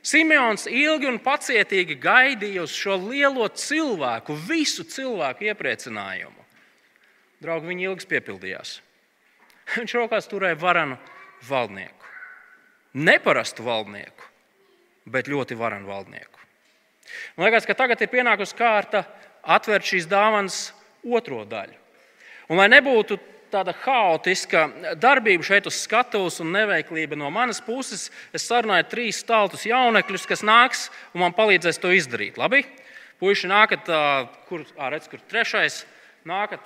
Simeons 0.00 0.64
ilgi 0.70 1.08
un 1.10 1.18
pacietīgi 1.20 1.98
gaidīja 2.00 2.62
uz 2.64 2.72
šo 2.72 2.96
lielo 3.02 3.44
cilvēku, 3.52 4.36
visu 4.48 4.86
cilvēku 4.88 5.50
iepriecinājumu. 5.50 6.46
Draugi, 7.40 7.68
viņi 7.68 7.86
ilgi 7.90 8.08
piepildījās. 8.08 8.78
Viņš 9.76 9.96
rokās 9.96 10.28
turēja 10.30 10.58
varanu 10.58 10.98
valdnieku. 11.48 12.08
Neparastu 13.00 13.62
valdnieku, 13.62 14.26
bet 15.06 15.30
ļoti 15.30 15.56
varanu 15.58 15.90
valdnieku. 15.90 16.40
Man 17.36 17.48
liekas, 17.48 17.66
ka 17.66 17.76
tagad 17.78 18.02
ir 18.02 18.10
pienākusi 18.10 18.56
kārta 18.58 19.04
atvērt 19.42 19.86
šīs 19.86 20.08
dāvanas 20.10 20.70
otro 21.06 21.44
daļu. 21.48 21.76
Un, 22.50 22.58
lai 22.58 22.66
nebūtu 22.70 23.18
tāda 23.50 23.74
haotiska 23.82 24.64
darbība 24.98 25.46
šeit 25.46 25.66
uz 25.70 25.78
skatuves 25.82 26.38
un 26.42 26.52
neveiklība 26.54 27.18
no 27.18 27.30
manas 27.34 27.60
puses, 27.62 28.08
es 28.34 28.46
sarunāju 28.46 28.88
trīs 28.90 29.22
staltus 29.22 29.66
jaunekļus, 29.66 30.26
kas 30.30 30.44
nāks 30.46 30.88
un 31.14 31.24
man 31.24 31.34
palīdzēs 31.36 31.80
to 31.82 31.92
izdarīt. 31.94 32.38
Labi? 32.38 32.64
Puisši 33.20 33.50
nākat, 33.50 33.90
kur, 34.48 34.64
ā, 34.78 34.90
redz, 34.94 35.10
kur 35.10 35.20
trešais 35.28 35.82
nākat 36.26 36.64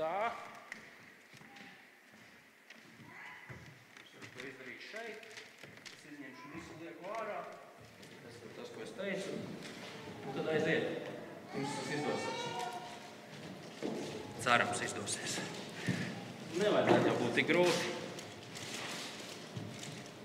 tā. 0.00 0.32
Es 4.20 4.28
to 4.32 4.44
izdarīšu 4.48 4.86
šeit. 4.88 5.26
Es 5.28 6.04
izņemšu 6.08 6.52
visu 6.54 6.76
lieku 6.80 7.10
ārā. 7.18 7.40
Tas 8.24 8.38
ir 8.40 8.54
tas, 8.56 8.70
ko 8.72 8.84
es 8.86 8.92
teicu. 8.96 9.36
Un 10.24 10.38
tad 10.38 10.48
aiziet. 10.54 11.10
Jums 11.52 11.76
tas 11.76 11.88
izdosies. 11.96 12.40
Cerams, 14.40 14.84
izdosies. 14.88 15.32
Nevajadzētu 16.60 17.10
jau 17.10 17.16
būt 17.20 17.32
tik 17.40 17.50
grūti. 17.50 17.86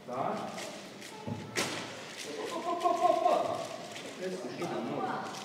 Tā. 0.05 0.23
Pa, 2.35 2.59
pa, 2.63 2.75
pa, 2.85 2.91
pa, 3.01 3.09
pa. 3.25 3.35
Es 4.25 4.39
tur 4.39 4.55
šitam 4.55 4.87
noliku. 4.93 5.44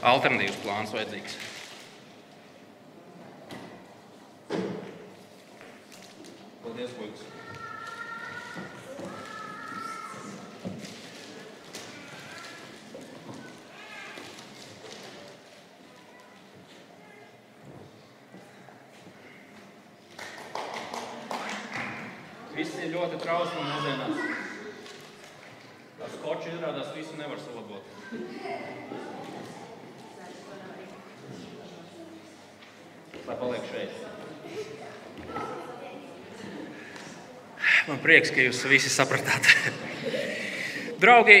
Alternatīvs 0.00 0.60
plāns 0.64 0.92
vajadzīgs. 0.94 1.34
Paldies, 6.62 6.94
Lūdzu! 6.96 7.28
Viss 22.56 22.80
ir 22.80 22.90
ļoti 22.92 23.20
trausli 23.20 23.62
mūsdienās. 23.64 24.24
Tas 26.00 26.16
koči 26.24 26.54
izrādās 26.54 26.90
visu 26.96 27.20
nevar 27.20 27.40
salabot. 27.40 27.84
Lai 33.30 33.38
paliek 33.38 33.66
šeit. 33.70 33.90
Man 37.86 38.00
prieks, 38.02 38.32
ka 38.34 38.42
jūs 38.42 38.62
visi 38.70 38.90
sapratāt. 38.90 39.46
Draugi, 41.00 41.38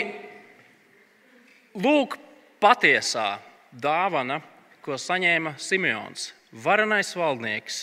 lūk, 1.74 2.16
patiesā 2.62 3.40
dāvana, 3.72 4.40
ko 4.84 4.96
saņēma 4.98 5.56
Simons, 5.60 6.30
varenais 6.52 7.10
valdnieks, 7.18 7.80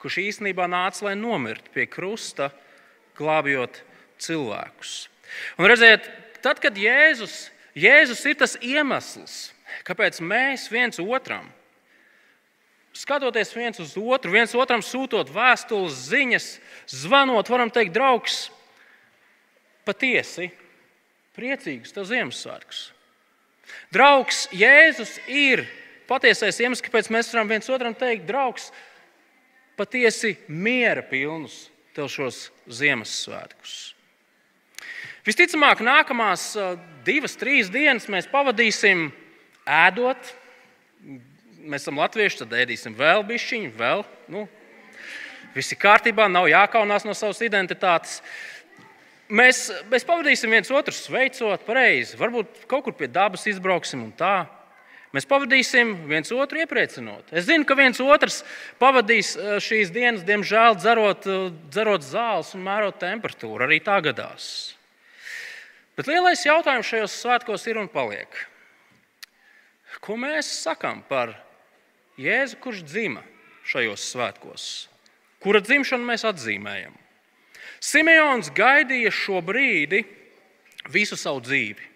kurš 0.00 0.18
īstenībā 0.24 0.66
nāca, 0.70 1.04
lai 1.08 1.14
nomirtu 1.18 1.72
pie 1.74 1.86
krusta, 1.90 2.50
glābjot 3.18 3.82
cilvēkus. 4.22 4.96
Un 5.60 5.68
redziet, 5.68 6.08
tad, 6.44 6.62
kad 6.62 6.78
Jēzus, 6.78 7.50
Jēzus 7.76 8.24
ir 8.30 8.40
tas 8.40 8.56
iemesls, 8.64 9.38
kāpēc 9.86 10.22
mēs 10.24 10.70
viens 10.72 11.02
otram 11.02 11.52
skatoties 12.96 13.52
viens 13.56 13.80
uz 13.82 13.94
otru, 13.98 14.32
viens 14.32 14.54
otram 14.56 14.82
sūtot 14.84 15.30
vēstules, 15.32 15.96
ziņas, 16.10 16.50
zvanot, 17.04 17.50
varam 17.52 17.72
teikt, 17.72 17.94
draugs, 17.94 18.46
patiesi 19.86 20.50
priecīgs 21.36 21.92
tev 21.94 22.08
Ziemassvētkus. 22.08 22.86
Draugs, 23.92 24.46
Jēzus 24.54 25.16
ir 25.28 25.66
patiesais 26.08 26.58
iemesls, 26.62 26.84
kāpēc 26.86 27.10
mēs 27.12 27.32
varam 27.34 27.50
viens 27.50 27.68
otram 27.72 27.94
teikt, 27.98 28.26
draugs, 28.28 28.70
patiesi 29.76 30.36
miera 30.48 31.04
pilnus 31.04 31.66
tev 31.96 32.08
šos 32.12 32.46
Ziemassvētkus. 32.70 33.76
Visticamāk, 35.26 35.82
nākamās 35.82 36.52
divas, 37.06 37.34
trīs 37.38 37.70
dienas 37.74 38.06
mēs 38.10 38.28
pavadīsim 38.30 39.08
ēdot, 39.66 40.28
mēs 41.66 41.84
esam 41.84 42.00
latvieši, 42.00 42.42
tad 42.42 42.54
ēdīsim 42.62 42.96
vēl 42.96 43.24
bišķiņu, 43.26 43.72
vēl. 43.76 44.04
Nu, 44.32 44.46
viss 45.56 45.74
ir 45.74 45.80
kārtībā, 45.82 46.28
nav 46.30 46.48
jākaunās 46.50 47.06
no 47.06 47.14
savas 47.16 47.42
identitātes. 47.44 48.20
Mēs, 49.26 49.66
mēs 49.90 50.06
pavadīsim 50.06 50.52
viens 50.54 50.70
otru 50.70 50.94
sveicot, 50.94 51.64
pareizi. 51.66 52.18
Varbūt 52.20 52.66
kaut 52.70 52.86
kur 52.86 52.94
pie 52.94 53.08
dabas 53.10 53.48
izbrauksim 53.50 54.04
un 54.04 54.12
tā. 54.14 54.44
Mēs 55.14 55.26
pavadīsim 55.26 55.94
viens 56.10 56.30
otru 56.34 56.60
iepriecinot. 56.60 57.30
Es 57.32 57.46
zinu, 57.48 57.64
ka 57.66 57.76
viens 57.78 57.98
otrs 58.02 58.42
pavadīs 58.82 59.32
eh, 59.38 59.56
šīs 59.62 59.90
dienas, 59.94 60.26
diemžēl, 60.26 60.76
dzerot, 60.76 61.26
eh, 61.30 61.46
dzerot 61.72 62.04
zāles 62.04 62.52
un 62.54 62.66
mērot 62.66 62.98
temperatūru. 63.00 63.64
Arī 63.66 63.80
tā 63.82 63.96
gadās. 64.04 64.76
Bet 65.96 66.10
lielais 66.10 66.44
jautājums 66.44 66.90
šajos 66.90 67.16
svētkos 67.22 67.64
ir 67.70 67.80
un 67.80 67.88
paliek. 67.88 68.28
Ko 70.04 70.18
mēs 70.20 70.50
sakām 70.66 71.00
par 71.08 71.32
Jēzu, 72.20 72.58
kurš 72.62 72.84
dzima 72.86 73.22
šajos 73.66 74.04
svētkos? 74.12 74.68
Kura 75.42 75.60
dzimšanu 75.60 76.06
mēs 76.08 76.24
atzīmējam? 76.26 76.94
Simeons 77.82 78.48
gaidīja 78.56 79.12
šo 79.12 79.42
brīdi 79.44 80.00
visu 80.92 81.18
savu 81.20 81.42
dzīvi. 81.44 81.92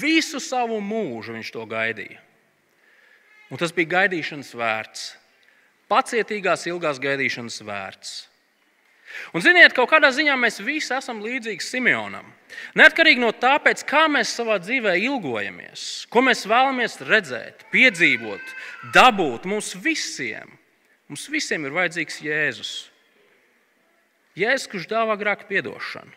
Visu 0.00 0.40
savu 0.40 0.80
mūžu 0.84 1.36
viņš 1.36 1.52
to 1.52 1.64
gaidīja. 1.68 2.22
Un 3.48 3.60
tas 3.60 3.72
bija 3.72 3.94
gaidīšanas 3.94 4.50
vērts, 4.56 5.04
pacietīgās, 5.88 6.66
ilgās 6.68 7.00
gaidīšanas 7.00 7.62
vērts. 7.64 8.16
Un, 9.32 9.40
ziniet, 9.40 9.72
kaut 9.76 9.88
kādā 9.88 10.10
ziņā 10.12 10.34
mēs 10.36 10.60
visi 10.60 10.92
esam 10.92 11.22
līdzīgi 11.24 11.64
Simeonam. 11.64 12.28
Neatkarīgi 12.78 13.22
no 13.22 13.30
tā, 13.36 13.56
kā 13.88 14.06
mēs 14.10 14.34
savā 14.38 14.58
dzīvē 14.62 14.94
ilgojamies, 15.02 16.06
ko 16.12 16.22
mēs 16.24 16.46
vēlamies 16.48 16.98
redzēt, 17.08 17.66
piedzīvot, 17.72 18.54
dabūt, 18.94 19.48
mums 19.48 19.74
visiem, 19.82 20.50
mums 21.08 21.28
visiem 21.32 21.66
ir 21.66 21.76
vajadzīgs 21.76 22.20
Jēzus. 22.24 22.72
Jēzus, 24.38 24.68
kurš 24.70 24.86
dāvā 24.90 25.16
grēku 25.18 25.48
piedošanu, 25.48 26.12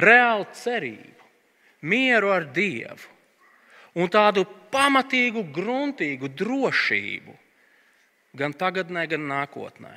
reālu 0.00 0.46
cerību, 0.56 1.28
mieru 1.82 2.32
ar 2.32 2.46
Dievu 2.54 3.10
un 3.98 4.08
tādu 4.08 4.46
pamatīgu, 4.72 5.44
gruntīgu 5.52 6.30
drošību 6.32 7.36
gan 8.38 8.54
tagadnē, 8.56 9.04
gan 9.10 9.28
nākotnē. 9.28 9.92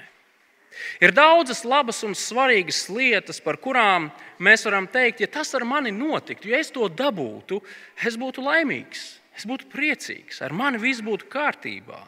Ir 1.03 1.13
daudzas 1.15 1.63
labas 1.67 2.01
un 2.07 2.15
svarīgas 2.17 2.85
lietas, 2.91 3.39
par 3.43 3.57
kurām 3.61 4.09
mēs 4.43 4.65
varam 4.67 4.87
teikt, 4.91 5.23
ja 5.23 5.29
tas 5.31 5.53
ar 5.55 5.63
mani 5.67 5.93
notiktu, 5.95 6.49
ja 6.51 6.59
es 6.59 6.71
to 6.73 6.87
dabūtu, 6.91 7.61
es 8.03 8.17
būtu 8.19 8.43
laimīgs, 8.43 9.05
es 9.37 9.47
būtu 9.47 9.69
priecīgs, 9.71 10.41
ar 10.43 10.55
mani 10.55 10.81
viss 10.81 11.03
būtu 11.05 11.29
kārtībā. 11.31 12.01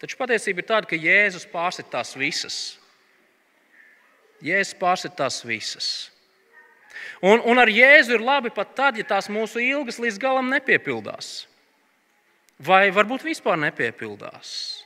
Taču 0.00 0.16
patiesība 0.16 0.62
ir 0.62 0.68
tāda, 0.68 0.88
ka 0.88 0.96
Jēzus 0.96 1.44
pārsit 1.52 1.90
tās 1.92 2.14
visas. 2.16 2.56
Jēzus 4.40 4.78
pārsit 4.80 5.12
tās 5.18 5.42
visas. 5.44 6.08
Un, 7.20 7.42
un 7.44 7.60
ar 7.60 7.68
Jēzu 7.68 8.16
ir 8.16 8.24
labi 8.24 8.52
pat 8.54 8.72
tad, 8.76 8.96
ja 8.96 9.04
tās 9.04 9.28
mūsu 9.28 9.60
ilgas 9.60 10.00
līdz 10.00 10.16
galam 10.20 10.48
nepiepildās. 10.52 11.44
Vai 12.60 12.88
varbūt 12.92 13.24
vispār 13.28 13.60
nepiepildās. 13.60 14.79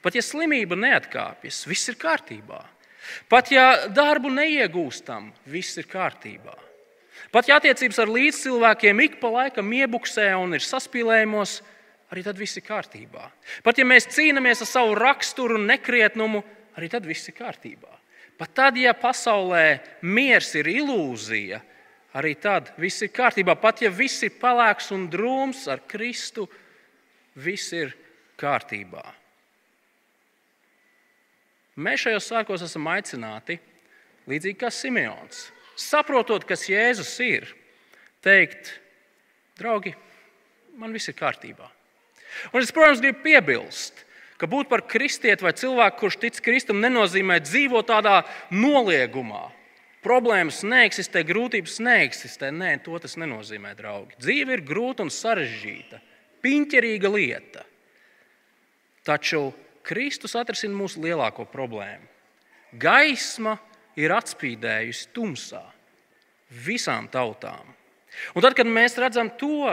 Pat 0.00 0.16
ja 0.16 0.22
slimība 0.24 0.78
neatkāpjas, 0.80 1.64
viss 1.68 1.90
ir 1.92 1.98
kārtībā. 2.00 2.60
Pat 3.28 3.50
ja 3.52 3.88
darbu 3.92 4.30
neiegūstam, 4.32 5.30
viss 5.50 5.78
ir 5.80 5.88
kārtībā. 5.90 6.54
Pat 7.30 7.48
ja 7.48 7.60
attiecības 7.60 8.00
ar 8.02 8.10
līdzcilvēkiem 8.10 9.04
ik 9.04 9.20
pa 9.20 9.30
laikam 9.30 9.68
iebuksē 9.76 10.32
un 10.40 10.56
ir 10.56 10.64
saspīlējumos, 10.64 11.60
arī 12.10 12.24
tad 12.26 12.40
viss 12.40 12.58
ir 12.58 12.64
kārtībā. 12.66 13.28
Pat 13.62 13.78
ja 13.78 13.86
mēs 13.86 14.08
cīnāmies 14.10 14.64
ar 14.64 14.70
savu 14.70 14.96
raksturu 14.98 15.60
un 15.60 15.68
nekrietnumu, 15.70 16.42
arī 16.78 16.90
tad 16.90 17.06
viss 17.06 17.30
ir 17.30 17.36
kārtībā. 17.38 17.92
Pat 18.40 18.54
tad, 18.56 18.78
ja 18.80 18.94
pasaulē 18.96 19.80
miers 20.08 20.54
ir 20.56 20.70
ilūzija, 20.72 21.60
arī 22.16 22.34
tad 22.40 22.72
viss 22.80 23.04
ir 23.04 23.12
kārtībā. 23.12 23.54
Pat 23.60 23.84
ja 23.84 23.92
viss 23.92 24.24
ir 24.24 24.32
pelēks 24.40 24.90
un 24.96 25.06
drūms 25.12 25.66
ar 25.70 25.84
Kristu, 25.86 26.48
viss 27.36 27.74
ir 27.76 27.92
kārtībā. 28.40 29.04
Mēs 31.80 32.04
šajos 32.04 32.28
svētkos 32.28 32.64
esam 32.66 32.88
aicināti, 32.92 33.56
līdzīgi 34.28 34.58
kā 34.60 34.68
Simeons, 34.74 35.46
saprotot, 35.80 36.44
kas 36.48 36.66
Jēzus 36.68 37.14
ir, 37.24 37.48
teikt, 38.24 38.74
draugi, 39.56 39.94
man 40.76 40.92
viss 40.92 41.08
ir 41.08 41.16
kārtībā. 41.16 41.70
Un 42.52 42.62
es, 42.62 42.72
protams, 42.74 43.00
gribu 43.02 43.24
piebilst, 43.24 44.04
ka 44.40 44.48
būt 44.48 44.70
par 44.70 44.84
kristieti 44.88 45.44
vai 45.44 45.54
cilvēku, 45.56 45.98
kurš 46.00 46.20
tic 46.20 46.42
Kristum, 46.44 46.80
nenozīmē 46.84 47.40
dzīvot 47.44 47.88
tādā 47.90 48.20
noliegumā. 48.52 49.48
Problēmas 50.00 50.62
neeksistē, 50.64 51.20
grūtības 51.28 51.76
neeksistē. 51.84 52.48
Nē, 52.56 52.78
to 52.84 52.96
tas 53.02 53.18
nenozīmē, 53.20 53.74
draugi. 53.76 54.16
Dzīve 54.20 54.56
ir 54.56 54.62
grūta 54.64 55.04
un 55.04 55.12
sarežģīta, 55.12 56.00
piņķerīga 56.40 57.10
lieta. 57.12 57.66
Taču 59.04 59.50
Kristus 59.90 60.36
atrisina 60.38 60.76
mūsu 60.78 61.02
lielāko 61.02 61.48
problēmu. 61.50 62.06
Gaisma 62.78 63.56
ir 63.98 64.14
atspīdējusi 64.14 65.08
tumsā 65.14 65.64
visām 66.62 67.08
tautām. 67.10 67.66
Un 68.34 68.44
tad, 68.44 68.54
kad 68.58 68.70
mēs 68.70 68.94
redzam 69.02 69.32
to, 69.38 69.70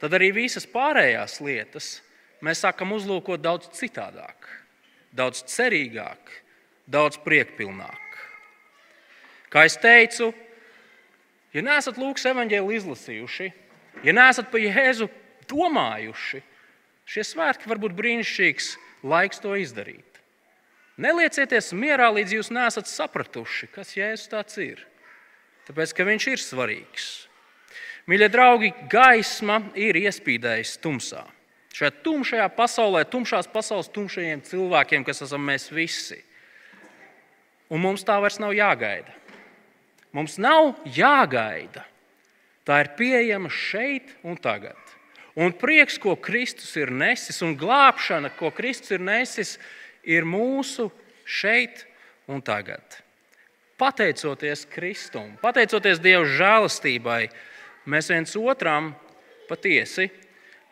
tad 0.00 0.16
arī 0.16 0.30
visas 0.36 0.68
pārējās 0.68 1.38
lietas 1.44 1.88
mēs 2.44 2.60
sākam 2.64 2.92
uzlūkot 2.96 3.40
daudz 3.40 3.70
citādāk, 3.76 4.48
daudz 5.16 5.40
cerīgāk, 5.48 6.28
daudz 6.88 7.16
priekpilnāk. 7.24 8.04
Kā 9.48 9.64
jau 9.64 9.80
teicu, 9.80 10.28
ja 11.56 11.64
neesat 11.64 11.96
Lūkas 11.96 12.28
evanģēlu 12.28 12.76
izlasījuši, 12.76 13.48
ja 14.04 14.12
neesat 14.12 14.52
par 14.52 14.60
Jēzu 14.60 15.08
domājuši, 15.48 16.42
šie 17.08 17.24
svētki 17.24 17.72
var 17.72 17.80
būt 17.80 17.96
brīnišķīgs 17.96 18.74
laiks 19.02 19.42
to 19.42 19.54
izdarīt. 19.58 20.04
Neliecieties 20.98 21.70
mierā, 21.78 22.08
līdz 22.10 22.34
jūs 22.38 22.50
nesat 22.50 22.90
sapratuši, 22.90 23.68
kas 23.70 23.94
Jēzus 23.94 24.30
tāds 24.32 24.58
ir. 24.58 24.82
Tāpēc, 25.68 25.92
ka 25.94 26.06
viņš 26.08 26.26
ir 26.32 26.42
svarīgs. 26.42 27.08
Mīļie 28.08 28.30
draugi, 28.32 28.70
gaisma 28.90 29.60
ir 29.78 29.98
iespīdējusi 30.00 30.80
tumsā. 30.82 31.26
Šajā 31.76 31.92
tumšajā 32.02 32.46
pasaulē, 32.56 33.04
tumšās 33.06 33.46
pasaules 33.52 33.90
tumšajiem 33.94 34.42
cilvēkiem, 34.48 35.04
kas 35.06 35.22
esam 35.28 35.44
mēs 35.46 35.68
visi. 35.70 36.18
Un 37.68 37.84
mums 37.84 38.02
tā 38.08 38.16
vairs 38.18 38.40
nav 38.40 38.56
jāgaida. 38.56 39.12
Mums 40.16 40.38
nav 40.40 40.72
jāgaida. 40.96 41.84
Tā 42.66 42.80
ir 42.82 42.90
pieejama 42.98 43.52
šeit 43.52 44.16
un 44.26 44.40
tagad. 44.40 44.87
Un 45.38 45.52
prieks, 45.54 46.00
ko 46.02 46.16
Kristus 46.18 46.72
ir 46.80 46.90
nesis, 46.90 47.38
un 47.46 47.54
glābšana, 47.58 48.32
ko 48.34 48.50
Kristus 48.54 48.96
ir 48.96 49.04
nesis, 49.06 49.54
ir 50.02 50.26
mūsu 50.26 50.88
šeit 51.22 51.84
un 52.26 52.42
tagad. 52.42 52.82
Pateicoties 53.78 54.64
Kristum, 54.72 55.36
pateicoties 55.38 56.02
Dieva 56.02 56.26
žēlastībai, 56.26 57.28
mēs 57.86 58.10
viens 58.10 58.34
otram 58.40 58.90
patiesi 59.48 60.08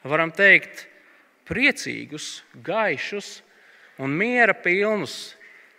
varam 0.06 0.32
teikt 0.34 0.86
priecīgus, 1.46 2.42
gaišus 2.66 3.40
un 4.02 4.14
miera 4.18 4.54
pilnus 4.54 5.36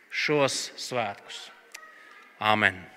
šos 0.10 0.70
svētkus. 0.80 1.48
Amen! 2.40 2.97